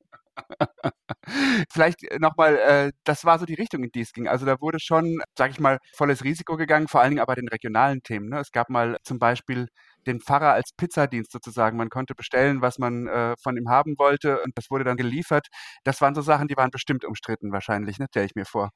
[1.71, 4.29] Vielleicht äh, nochmal, äh, das war so die Richtung, in die es ging.
[4.29, 7.49] Also da wurde schon, sag ich mal, volles Risiko gegangen, vor allen Dingen aber den
[7.49, 8.29] regionalen Themen.
[8.29, 8.41] Ne?
[8.41, 9.69] Es gab mal zum Beispiel
[10.07, 11.77] den Pfarrer als Pizzadienst sozusagen.
[11.77, 15.49] Man konnte bestellen, was man äh, von ihm haben wollte und das wurde dann geliefert.
[15.85, 18.07] Das waren so Sachen, die waren bestimmt umstritten wahrscheinlich, ne?
[18.09, 18.71] stelle ich mir vor.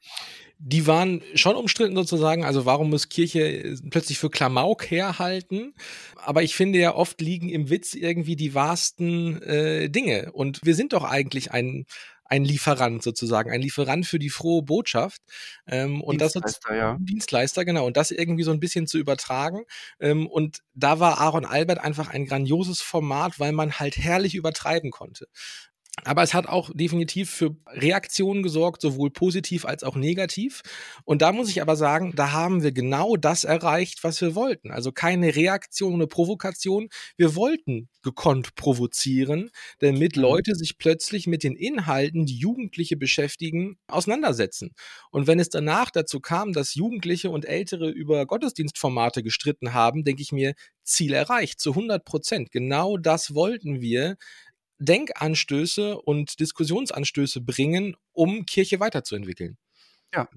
[0.58, 2.44] Die waren schon umstritten sozusagen.
[2.44, 5.74] Also warum muss Kirche äh, plötzlich für Klamauk herhalten?
[6.16, 10.32] Aber ich finde ja oft liegen im Witz irgendwie die wahrsten äh, Dinge.
[10.32, 11.84] Und wir sind doch eigentlich ein
[12.28, 15.22] ein Lieferant sozusagen, ein Lieferant für die frohe Botschaft.
[15.66, 16.96] Ähm, und Dienstleister, das ja.
[17.00, 17.86] Dienstleister, genau.
[17.86, 19.64] Und das irgendwie so ein bisschen zu übertragen.
[19.98, 24.90] Ähm, und da war Aaron Albert einfach ein grandioses Format, weil man halt herrlich übertreiben
[24.90, 25.26] konnte.
[26.04, 30.62] Aber es hat auch definitiv für Reaktionen gesorgt, sowohl positiv als auch negativ.
[31.04, 34.70] Und da muss ich aber sagen, da haben wir genau das erreicht, was wir wollten.
[34.70, 36.88] Also keine Reaktion, eine Provokation.
[37.16, 40.22] Wir wollten gekonnt provozieren, damit mhm.
[40.22, 44.70] Leute sich plötzlich mit den Inhalten, die Jugendliche beschäftigen, auseinandersetzen.
[45.10, 50.22] Und wenn es danach dazu kam, dass Jugendliche und Ältere über Gottesdienstformate gestritten haben, denke
[50.22, 52.50] ich mir, Ziel erreicht, zu 100 Prozent.
[52.50, 54.16] Genau das wollten wir
[54.78, 59.56] Denkanstöße und Diskussionsanstöße bringen, um Kirche weiterzuentwickeln.
[60.14, 60.28] Ja,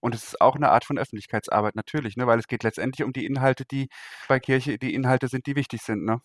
[0.00, 2.26] und es ist auch eine Art von Öffentlichkeitsarbeit natürlich, ne?
[2.26, 3.88] weil es geht letztendlich um die Inhalte, die
[4.26, 6.04] bei Kirche die Inhalte sind, die wichtig sind.
[6.04, 6.20] Ne?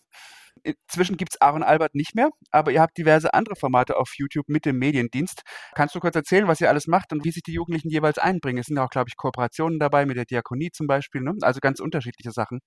[0.62, 4.48] inzwischen gibt es Aaron Albert nicht mehr, aber ihr habt diverse andere Formate auf YouTube
[4.48, 5.42] mit dem Mediendienst.
[5.74, 8.58] Kannst du kurz erzählen, was ihr alles macht und wie sich die Jugendlichen jeweils einbringen?
[8.58, 11.34] Es sind auch, glaube ich, Kooperationen dabei mit der Diakonie zum Beispiel, ne?
[11.42, 12.60] also ganz unterschiedliche Sachen.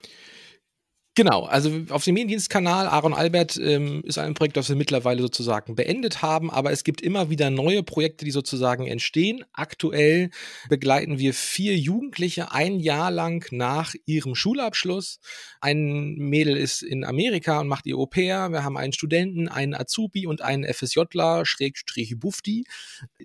[1.17, 5.73] Genau, also auf dem Mediendienstkanal Aaron Albert ähm, ist ein Projekt, das wir mittlerweile sozusagen
[5.73, 9.43] beendet haben, aber es gibt immer wieder neue Projekte, die sozusagen entstehen.
[9.51, 10.29] Aktuell
[10.69, 15.19] begleiten wir vier Jugendliche ein Jahr lang nach ihrem Schulabschluss.
[15.59, 18.51] Ein Mädel ist in Amerika und macht ihr Au-pair.
[18.51, 22.65] Wir haben einen Studenten, einen Azubi und einen FSJler, Schrägstrich Bufti,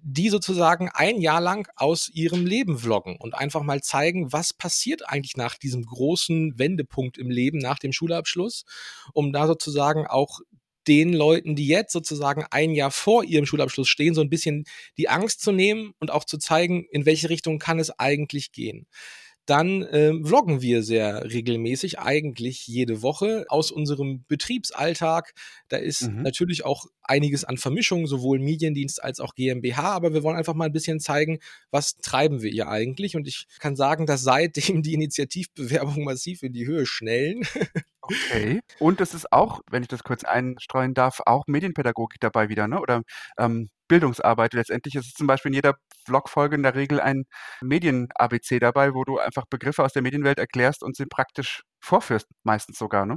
[0.00, 5.06] die sozusagen ein Jahr lang aus ihrem Leben vloggen und einfach mal zeigen, was passiert
[5.06, 8.64] eigentlich nach diesem großen Wendepunkt im Leben, nach dem Schulabschluss,
[9.12, 10.40] um da sozusagen auch
[10.88, 14.64] den Leuten, die jetzt sozusagen ein Jahr vor ihrem Schulabschluss stehen, so ein bisschen
[14.98, 18.86] die Angst zu nehmen und auch zu zeigen, in welche Richtung kann es eigentlich gehen
[19.46, 25.32] dann äh, vloggen wir sehr regelmäßig, eigentlich jede Woche aus unserem Betriebsalltag.
[25.68, 26.22] Da ist mhm.
[26.22, 30.66] natürlich auch einiges an Vermischung, sowohl Mediendienst als auch GmbH, aber wir wollen einfach mal
[30.66, 33.16] ein bisschen zeigen, was treiben wir hier eigentlich.
[33.16, 37.42] Und ich kann sagen, dass seitdem die Initiativbewerbungen massiv in die Höhe schnellen.
[38.00, 38.60] Okay.
[38.78, 42.80] Und es ist auch, wenn ich das kurz einstreuen darf, auch Medienpädagogik dabei wieder, ne?
[42.80, 43.02] Oder
[43.38, 44.54] ähm, Bildungsarbeit.
[44.54, 45.74] Letztendlich ist es zum Beispiel in jeder
[46.06, 47.24] Vlog-Folge in der Regel ein
[47.60, 52.78] Medien-ABC dabei, wo du einfach Begriffe aus der Medienwelt erklärst und sie praktisch vorführst, meistens
[52.78, 53.16] sogar, ne?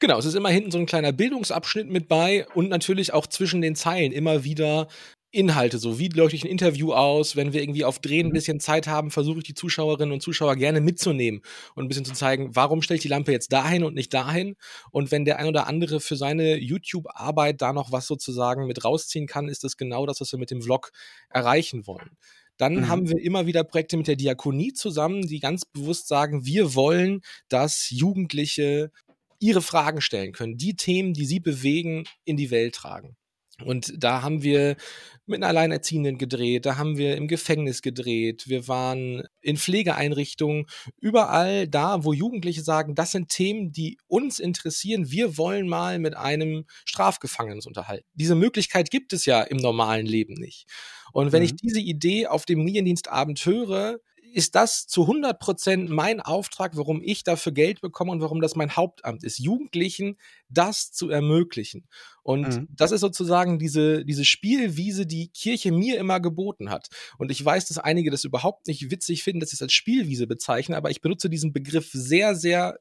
[0.00, 3.60] Genau, es ist immer hinten so ein kleiner Bildungsabschnitt mit bei und natürlich auch zwischen
[3.60, 4.88] den Zeilen immer wieder
[5.36, 8.34] Inhalte, so wie leuchte ich ein Interview aus, wenn wir irgendwie auf Drehen ein mhm.
[8.34, 11.42] bisschen Zeit haben, versuche ich die Zuschauerinnen und Zuschauer gerne mitzunehmen
[11.74, 14.56] und ein bisschen zu zeigen, warum stelle ich die Lampe jetzt dahin und nicht dahin
[14.90, 19.26] und wenn der ein oder andere für seine YouTube-Arbeit da noch was sozusagen mit rausziehen
[19.26, 20.90] kann, ist das genau das, was wir mit dem Vlog
[21.28, 22.16] erreichen wollen.
[22.56, 22.88] Dann mhm.
[22.88, 27.20] haben wir immer wieder Projekte mit der Diakonie zusammen, die ganz bewusst sagen, wir wollen,
[27.48, 28.90] dass Jugendliche
[29.38, 33.16] ihre Fragen stellen können, die Themen, die sie bewegen, in die Welt tragen.
[33.64, 34.76] Und da haben wir
[35.24, 40.66] mit einer Alleinerziehenden gedreht, da haben wir im Gefängnis gedreht, wir waren in Pflegeeinrichtungen,
[41.00, 46.16] überall da, wo Jugendliche sagen, das sind Themen, die uns interessieren, wir wollen mal mit
[46.16, 48.06] einem Strafgefangenen uns unterhalten.
[48.14, 50.66] Diese Möglichkeit gibt es ja im normalen Leben nicht.
[51.12, 51.46] Und wenn mhm.
[51.46, 53.98] ich diese Idee auf dem Mediendienstabend höre,
[54.32, 58.56] ist das zu 100 Prozent mein Auftrag, warum ich dafür Geld bekomme und warum das
[58.56, 60.16] mein Hauptamt ist, Jugendlichen
[60.48, 61.88] das zu ermöglichen.
[62.22, 62.68] Und mhm.
[62.70, 66.88] das ist sozusagen diese, diese Spielwiese, die Kirche mir immer geboten hat.
[67.18, 70.26] Und ich weiß, dass einige das überhaupt nicht witzig finden, dass ich es als Spielwiese
[70.26, 72.78] bezeichne, aber ich benutze diesen Begriff sehr, sehr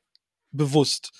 [0.51, 1.11] bewusst.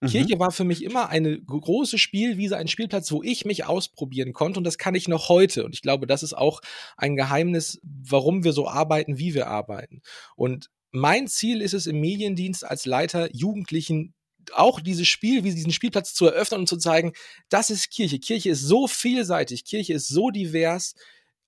[0.00, 0.08] Mhm.
[0.08, 4.58] Kirche war für mich immer eine große Spielwiese, ein Spielplatz, wo ich mich ausprobieren konnte
[4.58, 5.64] und das kann ich noch heute.
[5.64, 6.60] Und ich glaube, das ist auch
[6.96, 10.02] ein Geheimnis, warum wir so arbeiten, wie wir arbeiten.
[10.36, 14.14] Und mein Ziel ist es im Mediendienst als Leiter Jugendlichen
[14.54, 17.12] auch dieses Spiel, wie diesen Spielplatz zu eröffnen und zu zeigen,
[17.50, 18.18] das ist Kirche.
[18.18, 20.94] Kirche ist so vielseitig, Kirche ist so divers.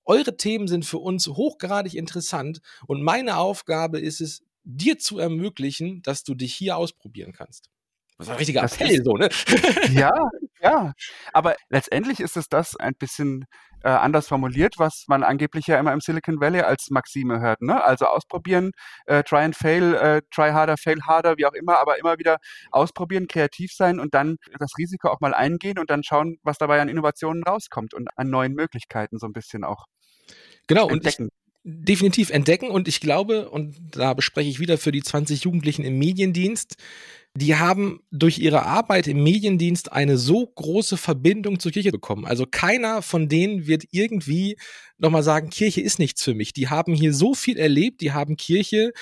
[0.05, 6.03] Eure Themen sind für uns hochgradig interessant und meine Aufgabe ist es, dir zu ermöglichen,
[6.03, 7.71] dass du dich hier ausprobieren kannst.
[8.21, 9.31] Das ist ein richtiger Appell, so, ne?
[9.93, 10.13] Ja,
[10.61, 10.93] ja.
[11.33, 13.47] Aber letztendlich ist es das ein bisschen
[13.83, 17.63] äh, anders formuliert, was man angeblich ja immer im Silicon Valley als Maxime hört.
[17.63, 17.83] Ne?
[17.83, 18.73] Also ausprobieren,
[19.07, 22.37] äh, try and fail, äh, try harder, fail harder, wie auch immer, aber immer wieder
[22.71, 26.83] ausprobieren, kreativ sein und dann das Risiko auch mal eingehen und dann schauen, was dabei
[26.83, 29.87] an Innovationen rauskommt und an neuen Möglichkeiten so ein bisschen auch.
[30.67, 31.25] Genau, entdecken.
[31.25, 35.45] und ich, definitiv entdecken und ich glaube, und da bespreche ich wieder für die 20
[35.45, 36.77] Jugendlichen im Mediendienst,
[37.35, 42.27] die haben durch ihre Arbeit im Mediendienst eine so große Verbindung zur Kirche bekommen.
[42.27, 44.57] Also keiner von denen wird irgendwie
[44.99, 46.53] nochmal sagen, Kirche ist nichts für mich.
[46.53, 48.93] Die haben hier so viel erlebt, die haben Kirche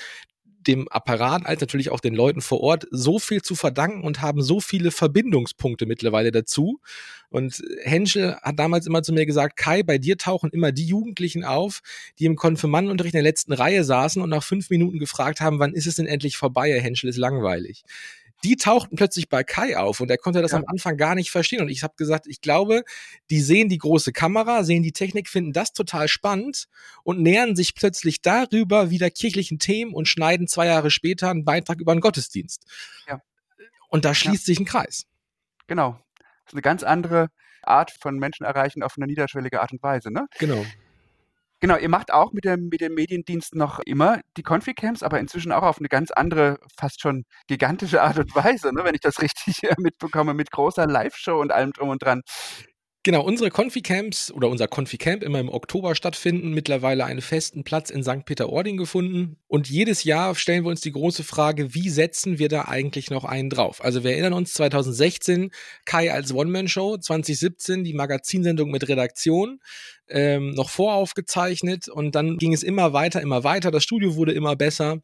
[0.67, 4.41] dem Apparat als natürlich auch den Leuten vor Ort so viel zu verdanken und haben
[4.41, 6.79] so viele Verbindungspunkte mittlerweile dazu.
[7.29, 11.43] Und Henschel hat damals immer zu mir gesagt, Kai, bei dir tauchen immer die Jugendlichen
[11.43, 11.81] auf,
[12.17, 15.73] die im Konfirmandenunterricht in der letzten Reihe saßen und nach fünf Minuten gefragt haben, wann
[15.73, 17.83] ist es denn endlich vorbei, Herr Henschel ist langweilig
[18.43, 20.59] die tauchten plötzlich bei Kai auf und er konnte das ja.
[20.59, 21.61] am Anfang gar nicht verstehen.
[21.61, 22.83] Und ich habe gesagt, ich glaube,
[23.29, 26.67] die sehen die große Kamera, sehen die Technik, finden das total spannend
[27.03, 31.79] und nähern sich plötzlich darüber wieder kirchlichen Themen und schneiden zwei Jahre später einen Beitrag
[31.81, 32.65] über einen Gottesdienst.
[33.07, 33.21] Ja.
[33.89, 34.53] Und da schließt ja.
[34.53, 35.05] sich ein Kreis.
[35.67, 35.99] Genau.
[36.17, 37.27] Das ist eine ganz andere
[37.61, 40.27] Art von Menschen erreichen auf eine niederschwellige Art und Weise, ne?
[40.39, 40.65] Genau.
[41.61, 45.51] Genau, ihr macht auch mit dem, mit dem Mediendienst noch immer die Confi-Camps, aber inzwischen
[45.51, 49.19] auch auf eine ganz andere, fast schon gigantische Art und Weise, ne, wenn ich das
[49.21, 52.21] richtig mitbekomme, mit großer Live-Show und allem drum und dran.
[53.03, 58.03] Genau, unsere Confi-Camps oder unser Confi-Camp immer im Oktober stattfinden, mittlerweile einen festen Platz in
[58.03, 58.25] St.
[58.25, 59.37] Peter-Ording gefunden.
[59.47, 63.23] Und jedes Jahr stellen wir uns die große Frage, wie setzen wir da eigentlich noch
[63.23, 63.81] einen drauf?
[63.81, 65.51] Also wir erinnern uns 2016
[65.85, 69.61] Kai als One-Man-Show, 2017 die Magazinsendung mit Redaktion,
[70.09, 73.71] ähm, noch voraufgezeichnet und dann ging es immer weiter, immer weiter.
[73.71, 74.97] Das Studio wurde immer besser.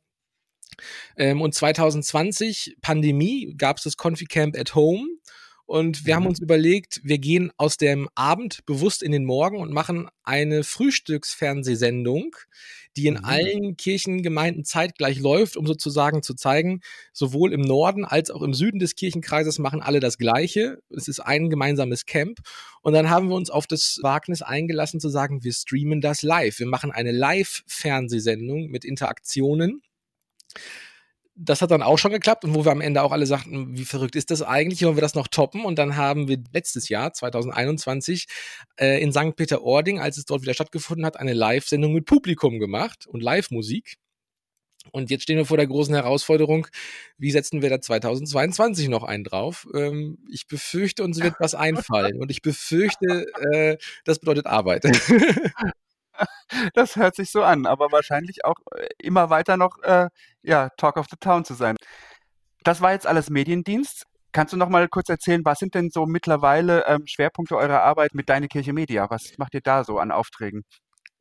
[1.15, 5.07] Ähm, und 2020, Pandemie, gab es das Confi-Camp at Home
[5.65, 6.17] und wir mhm.
[6.17, 10.63] haben uns überlegt, wir gehen aus dem Abend bewusst in den Morgen und machen eine
[10.63, 12.35] Frühstücksfernsehsendung,
[12.95, 13.25] die in mhm.
[13.25, 16.81] allen Kirchengemeinden zeitgleich läuft, um sozusagen zu zeigen,
[17.13, 20.79] sowohl im Norden als auch im Süden des Kirchenkreises machen alle das Gleiche.
[20.89, 22.39] Es ist ein gemeinsames Camp.
[22.81, 26.59] Und dann haben wir uns auf das Wagnis eingelassen zu sagen, wir streamen das live.
[26.59, 29.81] Wir machen eine Live-Fernsehsendung mit Interaktionen
[31.35, 33.85] das hat dann auch schon geklappt und wo wir am Ende auch alle sagten, wie
[33.85, 35.65] verrückt ist das eigentlich, wollen wir das noch toppen?
[35.65, 38.27] Und dann haben wir letztes Jahr, 2021,
[38.77, 39.35] äh, in St.
[39.35, 43.97] Peter-Ording, als es dort wieder stattgefunden hat, eine Live-Sendung mit Publikum gemacht und Live-Musik.
[44.91, 46.67] Und jetzt stehen wir vor der großen Herausforderung,
[47.17, 49.67] wie setzen wir da 2022 noch einen drauf?
[49.73, 54.85] Ähm, ich befürchte, uns wird was einfallen und ich befürchte, äh, das bedeutet Arbeit.
[56.73, 60.09] Das hört sich so an, aber wahrscheinlich auch äh, immer weiter noch äh,
[60.43, 61.75] ja, Talk of the Town zu sein.
[62.63, 64.05] Das war jetzt alles Mediendienst.
[64.31, 68.15] Kannst du noch mal kurz erzählen, was sind denn so mittlerweile ähm, Schwerpunkte eurer Arbeit
[68.15, 69.09] mit Deine Kirche Media?
[69.09, 70.63] Was macht ihr da so an Aufträgen?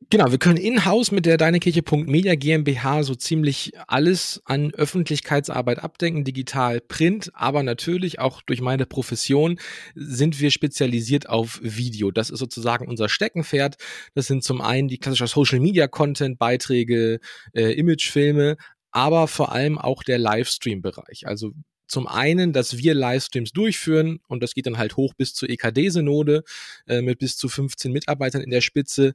[0.09, 6.79] Genau, wir können in-house mit der Deinekirche.media GmbH so ziemlich alles an Öffentlichkeitsarbeit abdenken, digital,
[6.79, 9.57] print, aber natürlich auch durch meine Profession
[9.95, 12.11] sind wir spezialisiert auf Video.
[12.11, 13.77] Das ist sozusagen unser Steckenpferd.
[14.13, 17.19] Das sind zum einen die klassische Social Media Content, Beiträge,
[17.53, 18.57] äh, Imagefilme,
[18.91, 21.25] aber vor allem auch der Livestream-Bereich.
[21.25, 21.53] Also
[21.87, 26.43] zum einen, dass wir Livestreams durchführen und das geht dann halt hoch bis zur EKD-Synode
[26.87, 29.13] äh, mit bis zu 15 Mitarbeitern in der Spitze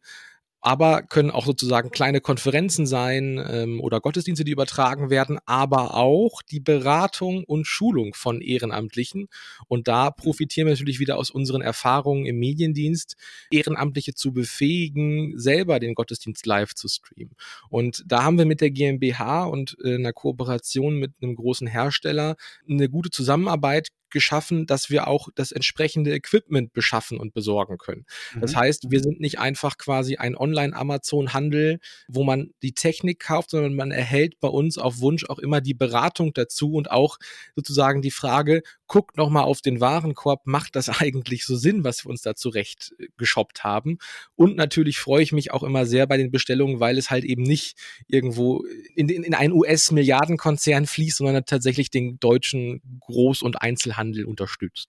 [0.61, 6.43] aber können auch sozusagen kleine Konferenzen sein ähm, oder Gottesdienste, die übertragen werden, aber auch
[6.43, 9.29] die Beratung und Schulung von Ehrenamtlichen.
[9.69, 13.17] Und da profitieren wir natürlich wieder aus unseren Erfahrungen im Mediendienst,
[13.51, 17.35] Ehrenamtliche zu befähigen, selber den Gottesdienst live zu streamen.
[17.71, 22.37] Und da haben wir mit der GmbH und äh, einer Kooperation mit einem großen Hersteller
[22.69, 28.07] eine gute Zusammenarbeit geschaffen, dass wir auch das entsprechende Equipment beschaffen und besorgen können.
[28.35, 28.41] Mhm.
[28.41, 33.75] Das heißt, wir sind nicht einfach quasi ein Online-Amazon-Handel, wo man die Technik kauft, sondern
[33.75, 37.19] man erhält bei uns auf Wunsch auch immer die Beratung dazu und auch
[37.55, 42.11] sozusagen die Frage, guckt nochmal auf den Warenkorb, macht das eigentlich so Sinn, was wir
[42.11, 43.99] uns da zurecht äh, geshoppt haben?
[44.35, 47.43] Und natürlich freue ich mich auch immer sehr bei den Bestellungen, weil es halt eben
[47.43, 48.65] nicht irgendwo
[48.97, 54.89] in, in, in einen US-Milliardenkonzern fließt, sondern tatsächlich den deutschen Groß- und Einzelhandel Handel unterstützt.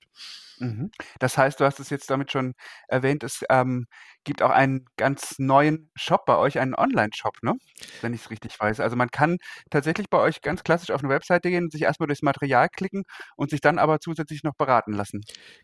[0.59, 0.91] Mhm.
[1.19, 2.53] Das heißt, du hast es jetzt damit schon
[2.87, 3.87] erwähnt, es ähm,
[4.23, 7.53] gibt auch einen ganz neuen Shop bei euch, einen Online-Shop, ne?
[8.01, 8.79] wenn ich es richtig weiß.
[8.79, 9.37] Also man kann
[9.69, 13.03] tatsächlich bei euch ganz klassisch auf eine Webseite gehen, sich erstmal durchs Material klicken
[13.35, 15.21] und sich dann aber zusätzlich noch beraten lassen.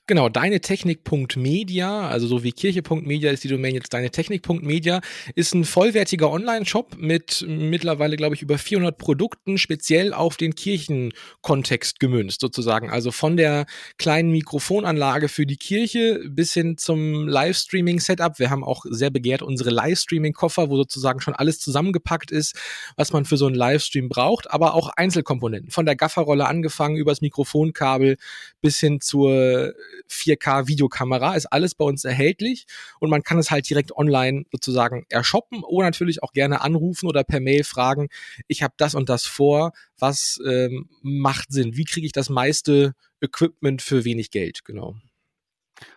[0.07, 5.01] Genau, deinetechnik.media, also so wie kirche.media ist die Domain jetzt deinetechnik.media,
[5.35, 11.99] ist ein vollwertiger Online-Shop mit mittlerweile, glaube ich, über 400 Produkten, speziell auf den Kirchenkontext
[11.99, 12.89] gemünzt sozusagen.
[12.89, 13.65] Also von der
[13.97, 18.39] kleinen Mikrofon Anlage für die Kirche bis hin zum Livestreaming-Setup.
[18.47, 22.55] Wir haben auch sehr begehrt unsere Livestreaming-Koffer, wo sozusagen schon alles zusammengepackt ist,
[22.95, 25.69] was man für so einen Livestream braucht, aber auch Einzelkomponenten.
[25.69, 28.15] Von der Gafferrolle angefangen über das Mikrofonkabel
[28.61, 29.73] bis hin zur
[30.09, 32.67] 4K-Videokamera ist alles bei uns erhältlich
[33.01, 37.25] und man kann es halt direkt online sozusagen ershoppen oder natürlich auch gerne anrufen oder
[37.25, 38.07] per Mail fragen,
[38.47, 42.93] ich habe das und das vor, was ähm, macht Sinn, wie kriege ich das meiste
[43.19, 44.95] Equipment für wenig Geld, genau.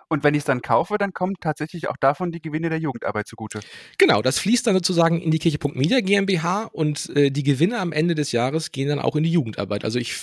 [0.09, 3.29] Und wenn ich es dann kaufe, dann kommen tatsächlich auch davon die Gewinne der Jugendarbeit
[3.29, 3.61] zugute.
[3.99, 8.15] Genau, das fließt dann sozusagen in die Kirche.media GmbH und äh, die Gewinne am Ende
[8.15, 9.85] des Jahres gehen dann auch in die Jugendarbeit.
[9.85, 10.15] Also ich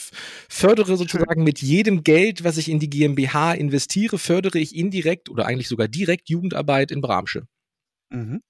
[0.49, 5.45] fördere sozusagen mit jedem Geld, was ich in die GmbH investiere, fördere ich indirekt oder
[5.45, 7.43] eigentlich sogar direkt Jugendarbeit in Bramsche.
[8.09, 8.41] Mhm.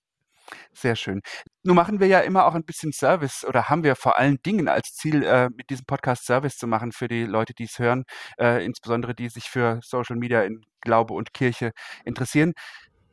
[0.73, 1.21] Sehr schön.
[1.63, 4.67] Nun machen wir ja immer auch ein bisschen Service oder haben wir vor allen Dingen
[4.67, 8.03] als Ziel, äh, mit diesem Podcast Service zu machen für die Leute, die es hören,
[8.39, 11.71] äh, insbesondere die sich für Social Media in Glaube und Kirche
[12.05, 12.53] interessieren.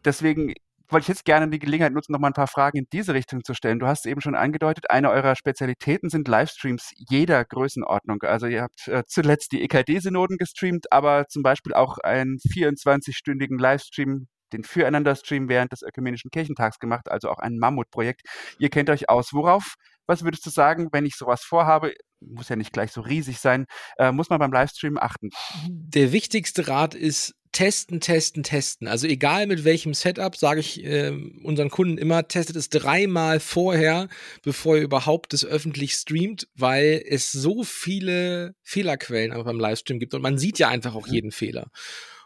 [0.04, 0.54] Deswegen
[0.88, 3.42] wollte ich jetzt gerne die Gelegenheit nutzen, noch mal ein paar Fragen in diese Richtung
[3.44, 3.78] zu stellen.
[3.78, 8.22] Du hast eben schon angedeutet, eine eurer Spezialitäten sind Livestreams jeder Größenordnung.
[8.22, 14.28] Also ihr habt äh, zuletzt die EKD-Synoden gestreamt, aber zum Beispiel auch einen 24-stündigen Livestream
[14.52, 18.22] den Füreinander-Stream während des Ökumenischen Kirchentags gemacht, also auch ein Mammutprojekt.
[18.58, 19.32] Ihr kennt euch aus.
[19.32, 19.74] Worauf,
[20.06, 23.66] was würdest du sagen, wenn ich sowas vorhabe, muss ja nicht gleich so riesig sein,
[23.98, 25.30] äh, muss man beim Livestream achten?
[25.68, 28.88] Der wichtigste Rat ist, testen, testen, testen.
[28.88, 31.12] Also egal mit welchem Setup, sage ich äh,
[31.44, 34.08] unseren Kunden immer, testet es dreimal vorher,
[34.42, 40.14] bevor ihr überhaupt es öffentlich streamt, weil es so viele Fehlerquellen einfach beim Livestream gibt
[40.14, 41.14] und man sieht ja einfach auch mhm.
[41.14, 41.68] jeden Fehler.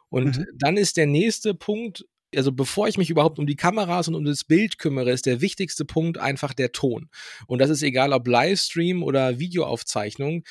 [0.09, 0.47] Und mhm.
[0.59, 2.07] dann ist der nächste Punkt,
[2.37, 5.41] also bevor ich mich überhaupt um die Kameras und um das Bild kümmere, ist der
[5.41, 7.09] wichtigste Punkt einfach der Ton.
[7.47, 10.45] Und das ist egal ob Livestream oder Videoaufzeichnung.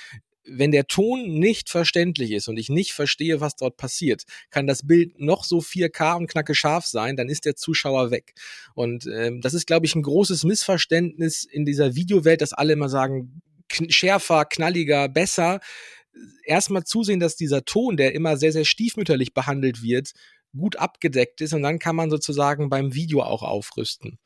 [0.49, 4.87] Wenn der Ton nicht verständlich ist und ich nicht verstehe, was dort passiert, kann das
[4.87, 8.33] Bild noch so 4K und knacke scharf sein, dann ist der Zuschauer weg.
[8.73, 12.87] Und ähm, das ist, glaube ich, ein großes Missverständnis in dieser Videowelt, dass alle immer
[12.87, 15.59] sagen, schärfer, knalliger, besser.
[16.45, 20.13] Erstmal zusehen, dass dieser Ton, der immer sehr, sehr stiefmütterlich behandelt wird,
[20.57, 24.19] gut abgedeckt ist und dann kann man sozusagen beim Video auch aufrüsten.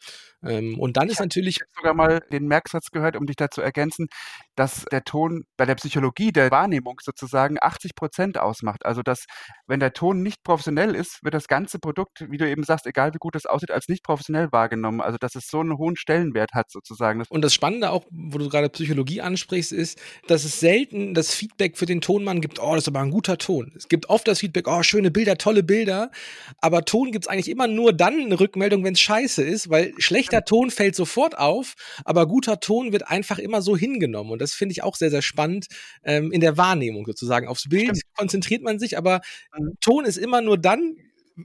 [0.43, 1.57] Ähm, und dann ich ist natürlich.
[1.61, 4.07] Ich sogar mal den Merksatz gehört, um dich da zu ergänzen,
[4.55, 8.85] dass der Ton bei der Psychologie der Wahrnehmung sozusagen 80 Prozent ausmacht.
[8.85, 9.25] Also, dass,
[9.67, 13.13] wenn der Ton nicht professionell ist, wird das ganze Produkt, wie du eben sagst, egal
[13.13, 15.01] wie gut es aussieht, als nicht professionell wahrgenommen.
[15.01, 17.23] Also, dass es so einen hohen Stellenwert hat sozusagen.
[17.29, 21.77] Und das Spannende auch, wo du gerade Psychologie ansprichst, ist, dass es selten das Feedback
[21.77, 23.73] für den Tonmann gibt, oh, das ist aber ein guter Ton.
[23.75, 26.11] Es gibt oft das Feedback, oh, schöne Bilder, tolle Bilder.
[26.59, 29.93] Aber Ton gibt es eigentlich immer nur dann eine Rückmeldung, wenn es scheiße ist, weil
[29.97, 31.75] schlecht schlechter Ton fällt sofort auf,
[32.05, 34.31] aber guter Ton wird einfach immer so hingenommen.
[34.31, 35.67] Und das finde ich auch sehr, sehr spannend
[36.03, 37.47] ähm, in der Wahrnehmung sozusagen.
[37.47, 38.15] Aufs Bild Stimmt.
[38.15, 39.21] konzentriert man sich, aber
[39.57, 39.77] mhm.
[39.81, 40.95] Ton ist immer nur dann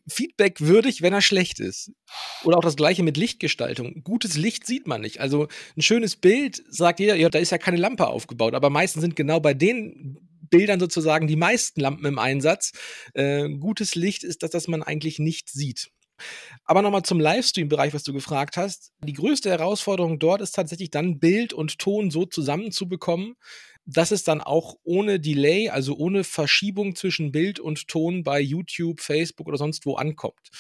[0.09, 1.93] Feedback würdig, wenn er schlecht ist.
[2.45, 4.03] Oder auch das gleiche mit Lichtgestaltung.
[4.05, 5.20] Gutes Licht sieht man nicht.
[5.20, 9.03] Also ein schönes Bild sagt jeder, ja, da ist ja keine Lampe aufgebaut, aber meistens
[9.03, 10.18] sind genau bei den
[10.51, 12.72] Bildern sozusagen die meisten Lampen im Einsatz.
[13.14, 15.91] Äh, gutes Licht ist das, das man eigentlich nicht sieht.
[16.64, 18.93] Aber nochmal zum Livestream-Bereich, was du gefragt hast.
[19.05, 23.37] Die größte Herausforderung dort ist tatsächlich dann Bild und Ton so zusammenzubekommen,
[23.85, 29.01] dass es dann auch ohne Delay, also ohne Verschiebung zwischen Bild und Ton bei YouTube,
[29.01, 30.51] Facebook oder sonst wo ankommt.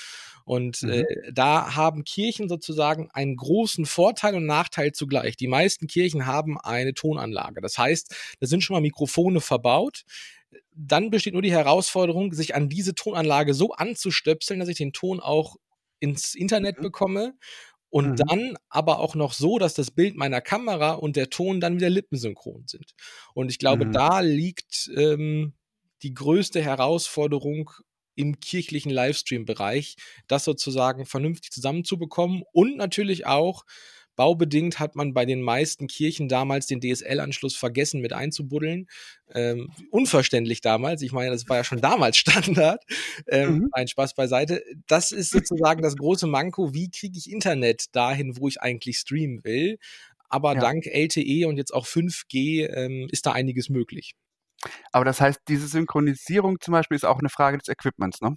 [0.44, 0.90] Und mhm.
[0.90, 5.36] äh, da haben Kirchen sozusagen einen großen Vorteil und Nachteil zugleich.
[5.36, 7.60] Die meisten Kirchen haben eine Tonanlage.
[7.60, 10.04] Das heißt, da sind schon mal Mikrofone verbaut
[10.74, 15.20] dann besteht nur die Herausforderung, sich an diese Tonanlage so anzustöpseln, dass ich den Ton
[15.20, 15.56] auch
[16.00, 16.82] ins Internet mhm.
[16.82, 17.34] bekomme
[17.88, 18.16] und mhm.
[18.16, 21.90] dann aber auch noch so, dass das Bild meiner Kamera und der Ton dann wieder
[21.90, 22.94] lippensynchron sind.
[23.34, 23.92] Und ich glaube, mhm.
[23.92, 25.54] da liegt ähm,
[26.02, 27.70] die größte Herausforderung
[28.14, 29.96] im kirchlichen Livestream-Bereich,
[30.26, 33.64] das sozusagen vernünftig zusammenzubekommen und natürlich auch
[34.16, 38.88] Baubedingt hat man bei den meisten Kirchen damals den DSL-Anschluss vergessen mit einzubuddeln.
[39.32, 41.02] Ähm, unverständlich damals.
[41.02, 42.82] Ich meine, das war ja schon damals Standard.
[43.28, 43.68] Ähm, mhm.
[43.72, 44.62] Ein Spaß beiseite.
[44.86, 46.74] Das ist sozusagen das große Manko.
[46.74, 49.78] Wie kriege ich Internet dahin, wo ich eigentlich streamen will?
[50.28, 50.60] Aber ja.
[50.60, 54.14] dank LTE und jetzt auch 5G ähm, ist da einiges möglich.
[54.92, 58.36] Aber das heißt, diese Synchronisierung zum Beispiel ist auch eine Frage des Equipments, ne?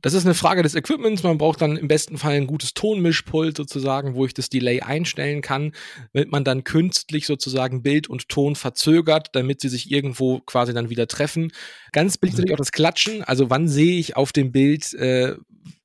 [0.00, 1.22] Das ist eine Frage des Equipments.
[1.22, 5.42] Man braucht dann im besten Fall ein gutes Tonmischpult sozusagen, wo ich das Delay einstellen
[5.42, 5.72] kann,
[6.12, 10.90] damit man dann künstlich sozusagen Bild und Ton verzögert, damit sie sich irgendwo quasi dann
[10.90, 11.52] wieder treffen.
[11.92, 13.22] Ganz billig natürlich auch das Klatschen.
[13.24, 15.34] Also wann sehe ich auf dem Bild äh,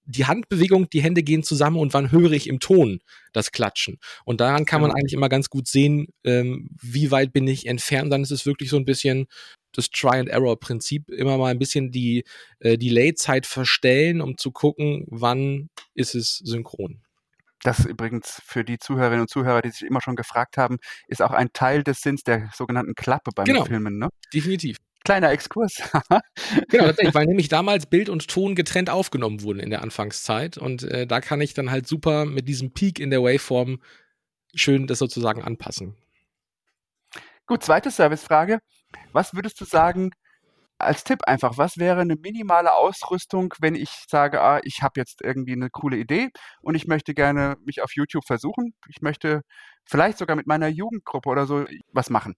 [0.06, 3.00] die Handbewegung, die Hände gehen zusammen und wann höre ich im Ton
[3.32, 4.00] das Klatschen.
[4.26, 8.12] Und daran kann man eigentlich immer ganz gut sehen, ähm, wie weit bin ich entfernt.
[8.12, 9.28] Dann ist es wirklich so ein bisschen
[9.74, 12.24] das Try-and-Error-Prinzip, immer mal ein bisschen die
[12.60, 17.02] äh, Delay-Zeit verstellen, um zu gucken, wann ist es synchron.
[17.64, 21.32] Das übrigens für die Zuhörerinnen und Zuhörer, die sich immer schon gefragt haben, ist auch
[21.32, 24.10] ein Teil des Sinns der sogenannten Klappe beim genau, Filmen, ne?
[24.34, 24.78] Definitiv.
[25.06, 25.82] Kleiner Exkurs.
[26.70, 30.58] genau, tatsächlich, weil nämlich damals Bild und Ton getrennt aufgenommen wurden in der Anfangszeit.
[30.58, 33.82] Und äh, da kann ich dann halt super mit diesem Peak in der Waveform
[34.54, 35.96] schön das sozusagen anpassen.
[37.46, 38.60] Gut, zweite Servicefrage.
[39.12, 40.12] Was würdest du sagen,
[40.80, 45.22] als Tipp einfach, was wäre eine minimale Ausrüstung, wenn ich sage, ah, ich habe jetzt
[45.24, 46.30] irgendwie eine coole Idee
[46.62, 48.74] und ich möchte gerne mich auf YouTube versuchen.
[48.90, 49.42] Ich möchte
[49.86, 52.36] vielleicht sogar mit meiner Jugendgruppe oder so was machen.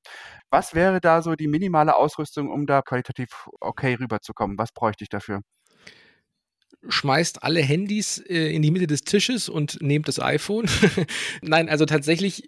[0.49, 4.57] Was wäre da so die minimale Ausrüstung, um da qualitativ okay rüberzukommen?
[4.57, 5.41] Was bräuchte ich dafür?
[6.87, 10.69] schmeißt alle Handys äh, in die Mitte des Tisches und nehmt das iPhone.
[11.41, 12.43] Nein, also tatsächlich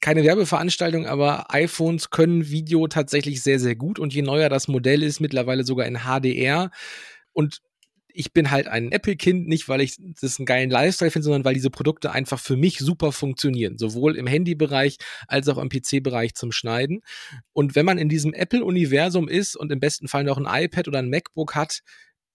[0.00, 3.98] keine Werbeveranstaltung, aber iPhones können Video tatsächlich sehr, sehr gut.
[3.98, 6.70] Und je neuer das Modell ist, mittlerweile sogar in HDR.
[7.32, 7.62] Und
[8.16, 11.54] ich bin halt ein Apple-Kind, nicht weil ich das einen geilen Lifestyle finde, sondern weil
[11.54, 13.76] diese Produkte einfach für mich super funktionieren.
[13.76, 14.96] Sowohl im Handybereich
[15.28, 17.02] als auch im PC-Bereich zum Schneiden.
[17.52, 21.00] Und wenn man in diesem Apple-Universum ist und im besten Fall noch ein iPad oder
[21.00, 21.80] ein MacBook hat,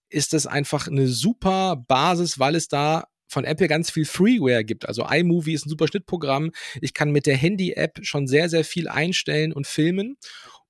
[0.09, 4.87] ist das einfach eine super Basis, weil es da von Apple ganz viel Freeware gibt.
[4.87, 6.51] Also iMovie ist ein super Schnittprogramm.
[6.81, 10.17] Ich kann mit der Handy-App schon sehr, sehr viel einstellen und filmen.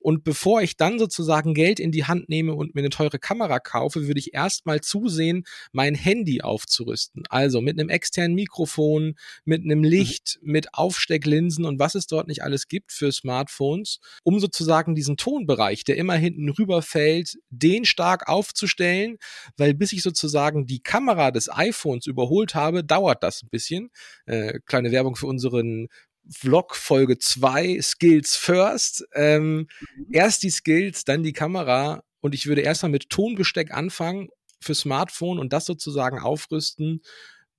[0.02, 3.60] Und bevor ich dann sozusagen Geld in die Hand nehme und mir eine teure Kamera
[3.60, 7.24] kaufe, würde ich erstmal zusehen, mein Handy aufzurüsten.
[7.30, 9.86] Also mit einem externen Mikrofon, mit einem mhm.
[9.86, 10.52] Licht, mhm.
[10.52, 15.84] mit Aufstecklinsen und was es dort nicht alles gibt für Smartphones, um sozusagen diesen Tonbereich,
[15.84, 19.18] der immer hinten rüberfällt, den stark aufzustellen,
[19.58, 23.92] weil bis ich sozusagen die Kamera des iPhones überholt habe, dauert das ein bisschen.
[24.26, 25.88] Äh, kleine Werbung für unseren
[26.30, 29.06] Vlog Folge 2, Skills First.
[29.14, 30.08] Ähm, mhm.
[30.12, 32.04] Erst die Skills, dann die Kamera.
[32.20, 37.02] Und ich würde erstmal mit Tonbesteck anfangen für Smartphone und das sozusagen aufrüsten,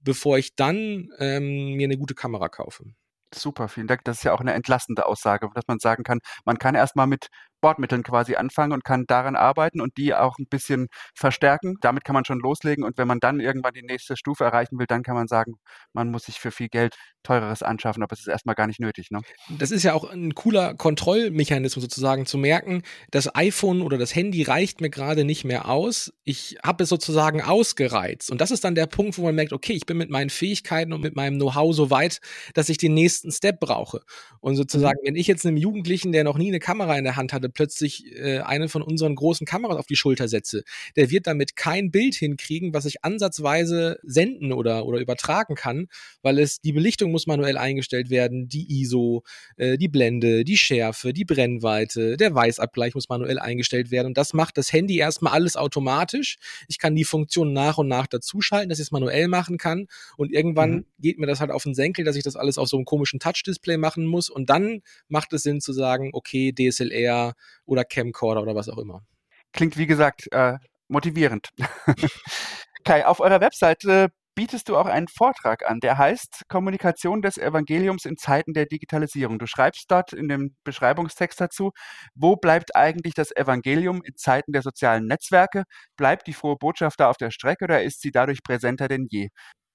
[0.01, 2.85] bevor ich dann ähm, mir eine gute Kamera kaufe.
[3.35, 4.05] Super, vielen Dank.
[4.05, 7.29] Das ist ja auch eine entlastende Aussage, dass man sagen kann, man kann erstmal mit
[7.63, 11.77] Bordmitteln quasi anfangen und kann daran arbeiten und die auch ein bisschen verstärken.
[11.81, 14.87] Damit kann man schon loslegen und wenn man dann irgendwann die nächste Stufe erreichen will,
[14.87, 15.55] dann kann man sagen,
[15.95, 19.11] man muss sich für viel Geld teureres anschaffen, aber es ist erstmal gar nicht nötig.
[19.11, 19.21] Ne?
[19.49, 24.43] Das ist ja auch ein cooler Kontrollmechanismus sozusagen zu merken, das iPhone oder das Handy
[24.43, 26.13] reicht mir gerade nicht mehr aus.
[26.25, 29.73] Ich habe es sozusagen ausgereizt und das ist dann der Punkt, wo man merkt, okay,
[29.73, 32.21] ich bin mit meinen Fähigkeiten und mit meinem Know-how so weit,
[32.55, 34.01] dass ich den nächsten Step brauche.
[34.41, 35.09] Und sozusagen, mhm.
[35.09, 38.05] wenn ich jetzt einem Jugendlichen, der noch nie eine Kamera in der Hand hatte, plötzlich
[38.17, 40.65] äh, eine von unseren großen Kameras auf die Schulter setze,
[40.97, 45.89] der wird damit kein Bild hinkriegen, was ich ansatzweise senden oder, oder übertragen kann,
[46.23, 49.23] weil es die Belichtung muss manuell eingestellt werden, die ISO,
[49.57, 54.09] äh, die Blende, die Schärfe, die Brennweite, der Weißabgleich muss manuell eingestellt werden.
[54.09, 56.39] Und das macht das Handy erstmal alles automatisch.
[56.69, 59.87] Ich kann die Funktion nach und nach dazuschalten, dass ich es manuell machen kann.
[60.17, 60.87] Und irgendwann mhm.
[60.99, 63.21] geht mir das halt auf den Senkel, dass ich das alles auf so einem komischen
[63.21, 64.29] Touch-Display machen muss.
[64.29, 67.35] Und dann macht es Sinn zu sagen, okay, DSLR
[67.67, 69.03] oder Camcorder oder was auch immer.
[69.53, 71.49] Klingt wie gesagt äh, motivierend.
[72.85, 78.05] Kai, auf eurer Webseite bietest du auch einen Vortrag an, der heißt Kommunikation des Evangeliums
[78.05, 79.39] in Zeiten der Digitalisierung.
[79.39, 81.73] Du schreibst dort in dem Beschreibungstext dazu,
[82.15, 85.65] wo bleibt eigentlich das Evangelium in Zeiten der sozialen Netzwerke?
[85.97, 89.29] Bleibt die frohe Botschaft da auf der Strecke oder ist sie dadurch präsenter denn je?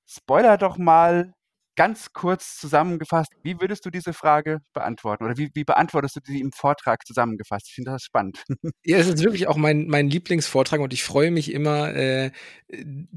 [0.08, 1.34] Spoiler doch mal,
[1.78, 6.42] ganz kurz zusammengefasst, wie würdest du diese Frage beantworten oder wie, wie beantwortest du sie
[6.42, 7.68] im Vortrag zusammengefasst?
[7.70, 8.44] Ich finde das spannend.
[8.84, 12.32] Ja, es ist wirklich auch mein, mein Lieblingsvortrag und ich freue mich immer, äh,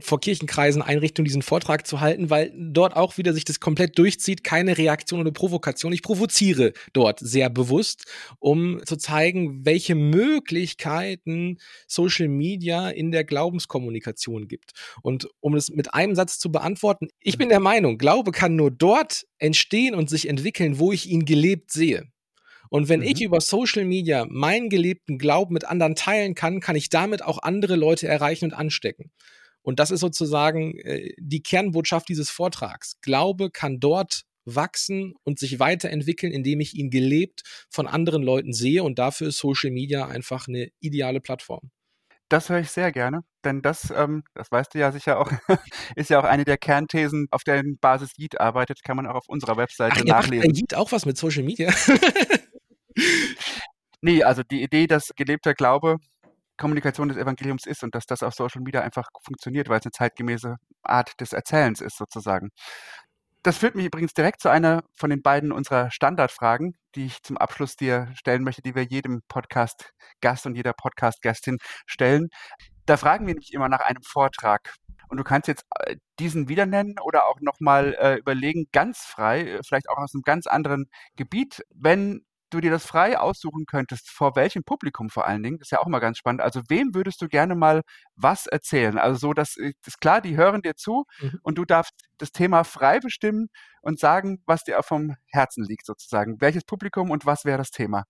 [0.00, 4.42] vor Kirchenkreisen, Einrichtungen diesen Vortrag zu halten, weil dort auch wieder sich das komplett durchzieht,
[4.42, 5.92] keine Reaktion oder Provokation.
[5.92, 8.04] Ich provoziere dort sehr bewusst,
[8.38, 14.72] um zu zeigen, welche Möglichkeiten Social Media in der Glaubenskommunikation gibt.
[15.02, 18.56] Und um es mit einem Satz zu beantworten, ich bin der Meinung, Glaube kann kann
[18.56, 22.08] nur dort entstehen und sich entwickeln, wo ich ihn gelebt sehe.
[22.68, 23.06] Und wenn mhm.
[23.06, 27.42] ich über Social Media meinen gelebten Glauben mit anderen teilen kann, kann ich damit auch
[27.42, 29.12] andere Leute erreichen und anstecken.
[29.62, 33.00] Und das ist sozusagen äh, die Kernbotschaft dieses Vortrags.
[33.02, 38.82] Glaube kann dort wachsen und sich weiterentwickeln, indem ich ihn gelebt von anderen Leuten sehe.
[38.82, 41.70] Und dafür ist Social Media einfach eine ideale Plattform.
[42.30, 45.30] Das höre ich sehr gerne, denn das, ähm, das weißt du ja sicher auch,
[45.96, 49.28] ist ja auch eine der Kernthesen, auf deren Basis Yeet arbeitet, kann man auch auf
[49.28, 50.46] unserer Webseite Ach, nachlesen.
[50.48, 51.72] Macht Yeet auch was mit Social Media?
[54.00, 55.96] nee, also die Idee, dass gelebter Glaube
[56.56, 59.92] Kommunikation des Evangeliums ist und dass das auf Social Media einfach funktioniert, weil es eine
[59.92, 62.50] zeitgemäße Art des Erzählens ist sozusagen.
[63.42, 67.38] Das führt mich übrigens direkt zu einer von den beiden unserer Standardfragen, die ich zum
[67.38, 72.28] Abschluss dir stellen möchte, die wir jedem Podcast-Gast und jeder Podcast-Gastin stellen.
[72.84, 74.74] Da fragen wir nicht immer nach einem Vortrag.
[75.08, 79.40] Und du kannst jetzt äh, diesen wieder nennen oder auch nochmal äh, überlegen, ganz frei,
[79.40, 84.10] äh, vielleicht auch aus einem ganz anderen Gebiet, wenn du dir das frei aussuchen könntest,
[84.10, 86.42] vor welchem Publikum vor allen Dingen, das ist ja auch mal ganz spannend.
[86.42, 87.82] Also wem würdest du gerne mal
[88.16, 88.98] was erzählen?
[88.98, 91.40] Also so, dass ist klar, die hören dir zu mhm.
[91.42, 93.48] und du darfst das Thema frei bestimmen
[93.82, 96.40] und sagen, was dir vom Herzen liegt sozusagen.
[96.40, 98.04] Welches Publikum und was wäre das Thema?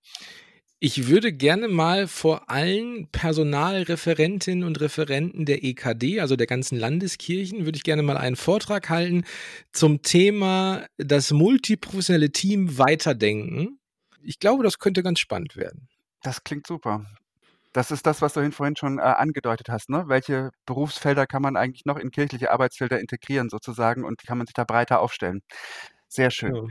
[0.83, 7.65] Ich würde gerne mal vor allen Personalreferentinnen und Referenten der EKD, also der ganzen Landeskirchen,
[7.65, 9.23] würde ich gerne mal einen Vortrag halten
[9.71, 13.77] zum Thema das multiprofessionelle Team weiterdenken
[14.23, 15.87] ich glaube, das könnte ganz spannend werden.
[16.23, 17.05] Das klingt super.
[17.73, 19.89] Das ist das, was du vorhin schon äh, angedeutet hast.
[19.89, 20.03] Ne?
[20.07, 24.53] Welche Berufsfelder kann man eigentlich noch in kirchliche Arbeitsfelder integrieren sozusagen und kann man sich
[24.53, 25.41] da breiter aufstellen?
[26.07, 26.55] Sehr schön.
[26.55, 26.63] Ja.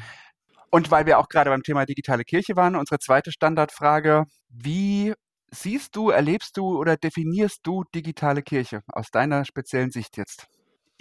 [0.70, 5.14] Und weil wir auch gerade beim Thema digitale Kirche waren, unsere zweite Standardfrage, wie
[5.50, 10.46] siehst du, erlebst du oder definierst du digitale Kirche aus deiner speziellen Sicht jetzt?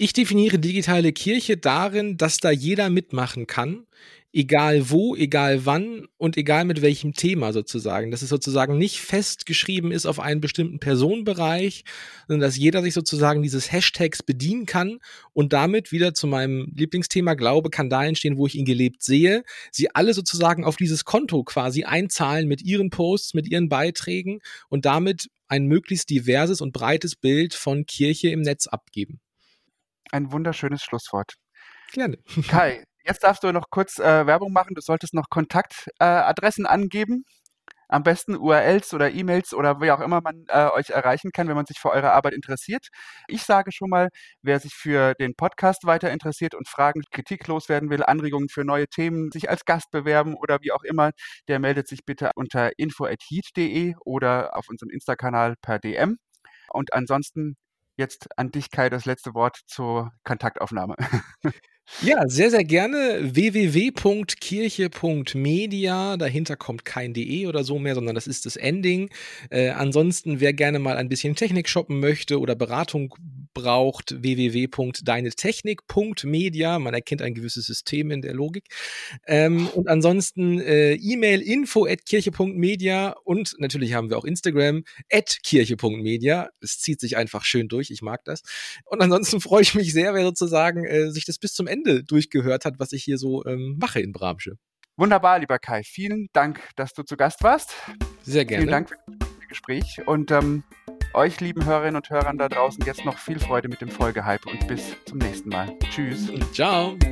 [0.01, 3.85] Ich definiere digitale Kirche darin, dass da jeder mitmachen kann
[4.31, 8.11] egal wo, egal wann und egal mit welchem Thema sozusagen.
[8.11, 11.83] Dass es sozusagen nicht festgeschrieben ist auf einen bestimmten Personenbereich,
[12.27, 14.99] sondern dass jeder sich sozusagen dieses Hashtags bedienen kann
[15.33, 19.43] und damit wieder zu meinem Lieblingsthema Glaube kann da entstehen, wo ich ihn gelebt sehe.
[19.71, 24.85] Sie alle sozusagen auf dieses Konto quasi einzahlen mit ihren Posts, mit ihren Beiträgen und
[24.85, 29.19] damit ein möglichst diverses und breites Bild von Kirche im Netz abgeben.
[30.11, 31.33] Ein wunderschönes Schlusswort.
[31.91, 32.17] Gerne.
[32.47, 34.75] Kai, Jetzt darfst du noch kurz äh, Werbung machen.
[34.75, 37.25] Du solltest noch Kontaktadressen äh, angeben.
[37.87, 41.55] Am besten URLs oder E-Mails oder wie auch immer man äh, euch erreichen kann, wenn
[41.55, 42.89] man sich für eure Arbeit interessiert.
[43.27, 44.09] Ich sage schon mal,
[44.43, 48.87] wer sich für den Podcast weiter interessiert und Fragen, Kritik loswerden will, Anregungen für neue
[48.87, 51.09] Themen, sich als Gast bewerben oder wie auch immer,
[51.47, 56.19] der meldet sich bitte unter info.heat.de oder auf unserem Insta-Kanal per DM.
[56.71, 57.57] Und ansonsten
[57.99, 60.95] jetzt an dich, Kai, das letzte Wort zur Kontaktaufnahme.
[62.01, 63.19] Ja, sehr, sehr gerne.
[63.33, 66.15] www.kirche.media.
[66.17, 69.09] Dahinter kommt kein DE oder so mehr, sondern das ist das Ending.
[69.49, 73.15] Äh, ansonsten, wer gerne mal ein bisschen Technik shoppen möchte oder Beratung
[73.53, 76.79] braucht, www.deinetechnik.media.
[76.79, 78.65] Man erkennt ein gewisses System in der Logik.
[79.27, 85.39] Ähm, und ansonsten äh, E-Mail info at kirche.media und natürlich haben wir auch Instagram at
[85.43, 86.49] kirche.media.
[86.61, 87.91] Es zieht sich einfach schön durch.
[87.91, 88.41] Ich mag das.
[88.85, 92.65] Und ansonsten freue ich mich sehr, wer sozusagen äh, sich das bis zum Ende durchgehört
[92.65, 94.57] hat, was ich hier so ähm, mache in Bramsche.
[94.97, 95.83] Wunderbar, lieber Kai.
[95.83, 97.71] Vielen Dank, dass du zu Gast warst.
[98.23, 98.63] Sehr gerne.
[98.63, 98.97] Vielen Dank für
[99.39, 100.63] das Gespräch und ähm,
[101.13, 104.67] euch, lieben Hörerinnen und Hörern da draußen, jetzt noch viel Freude mit dem Folgehype und
[104.67, 105.77] bis zum nächsten Mal.
[105.89, 106.31] Tschüss.
[106.53, 106.95] Ciao.
[106.95, 107.09] Der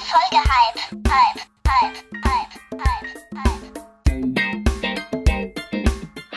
[0.00, 0.76] Folgehype.
[1.08, 3.15] Hype, Hype, Hype, Hype.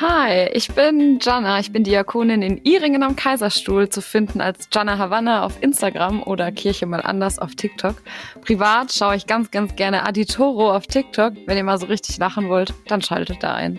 [0.01, 1.59] Hi, ich bin Jana.
[1.59, 6.53] Ich bin Diakonin in Iringen am Kaiserstuhl, zu finden als Jana Havanna auf Instagram oder
[6.53, 8.01] Kirche mal anders auf TikTok.
[8.39, 11.33] Privat schaue ich ganz, ganz gerne Aditoro auf TikTok.
[11.47, 13.77] Wenn ihr mal so richtig lachen wollt, dann schaltet da ein.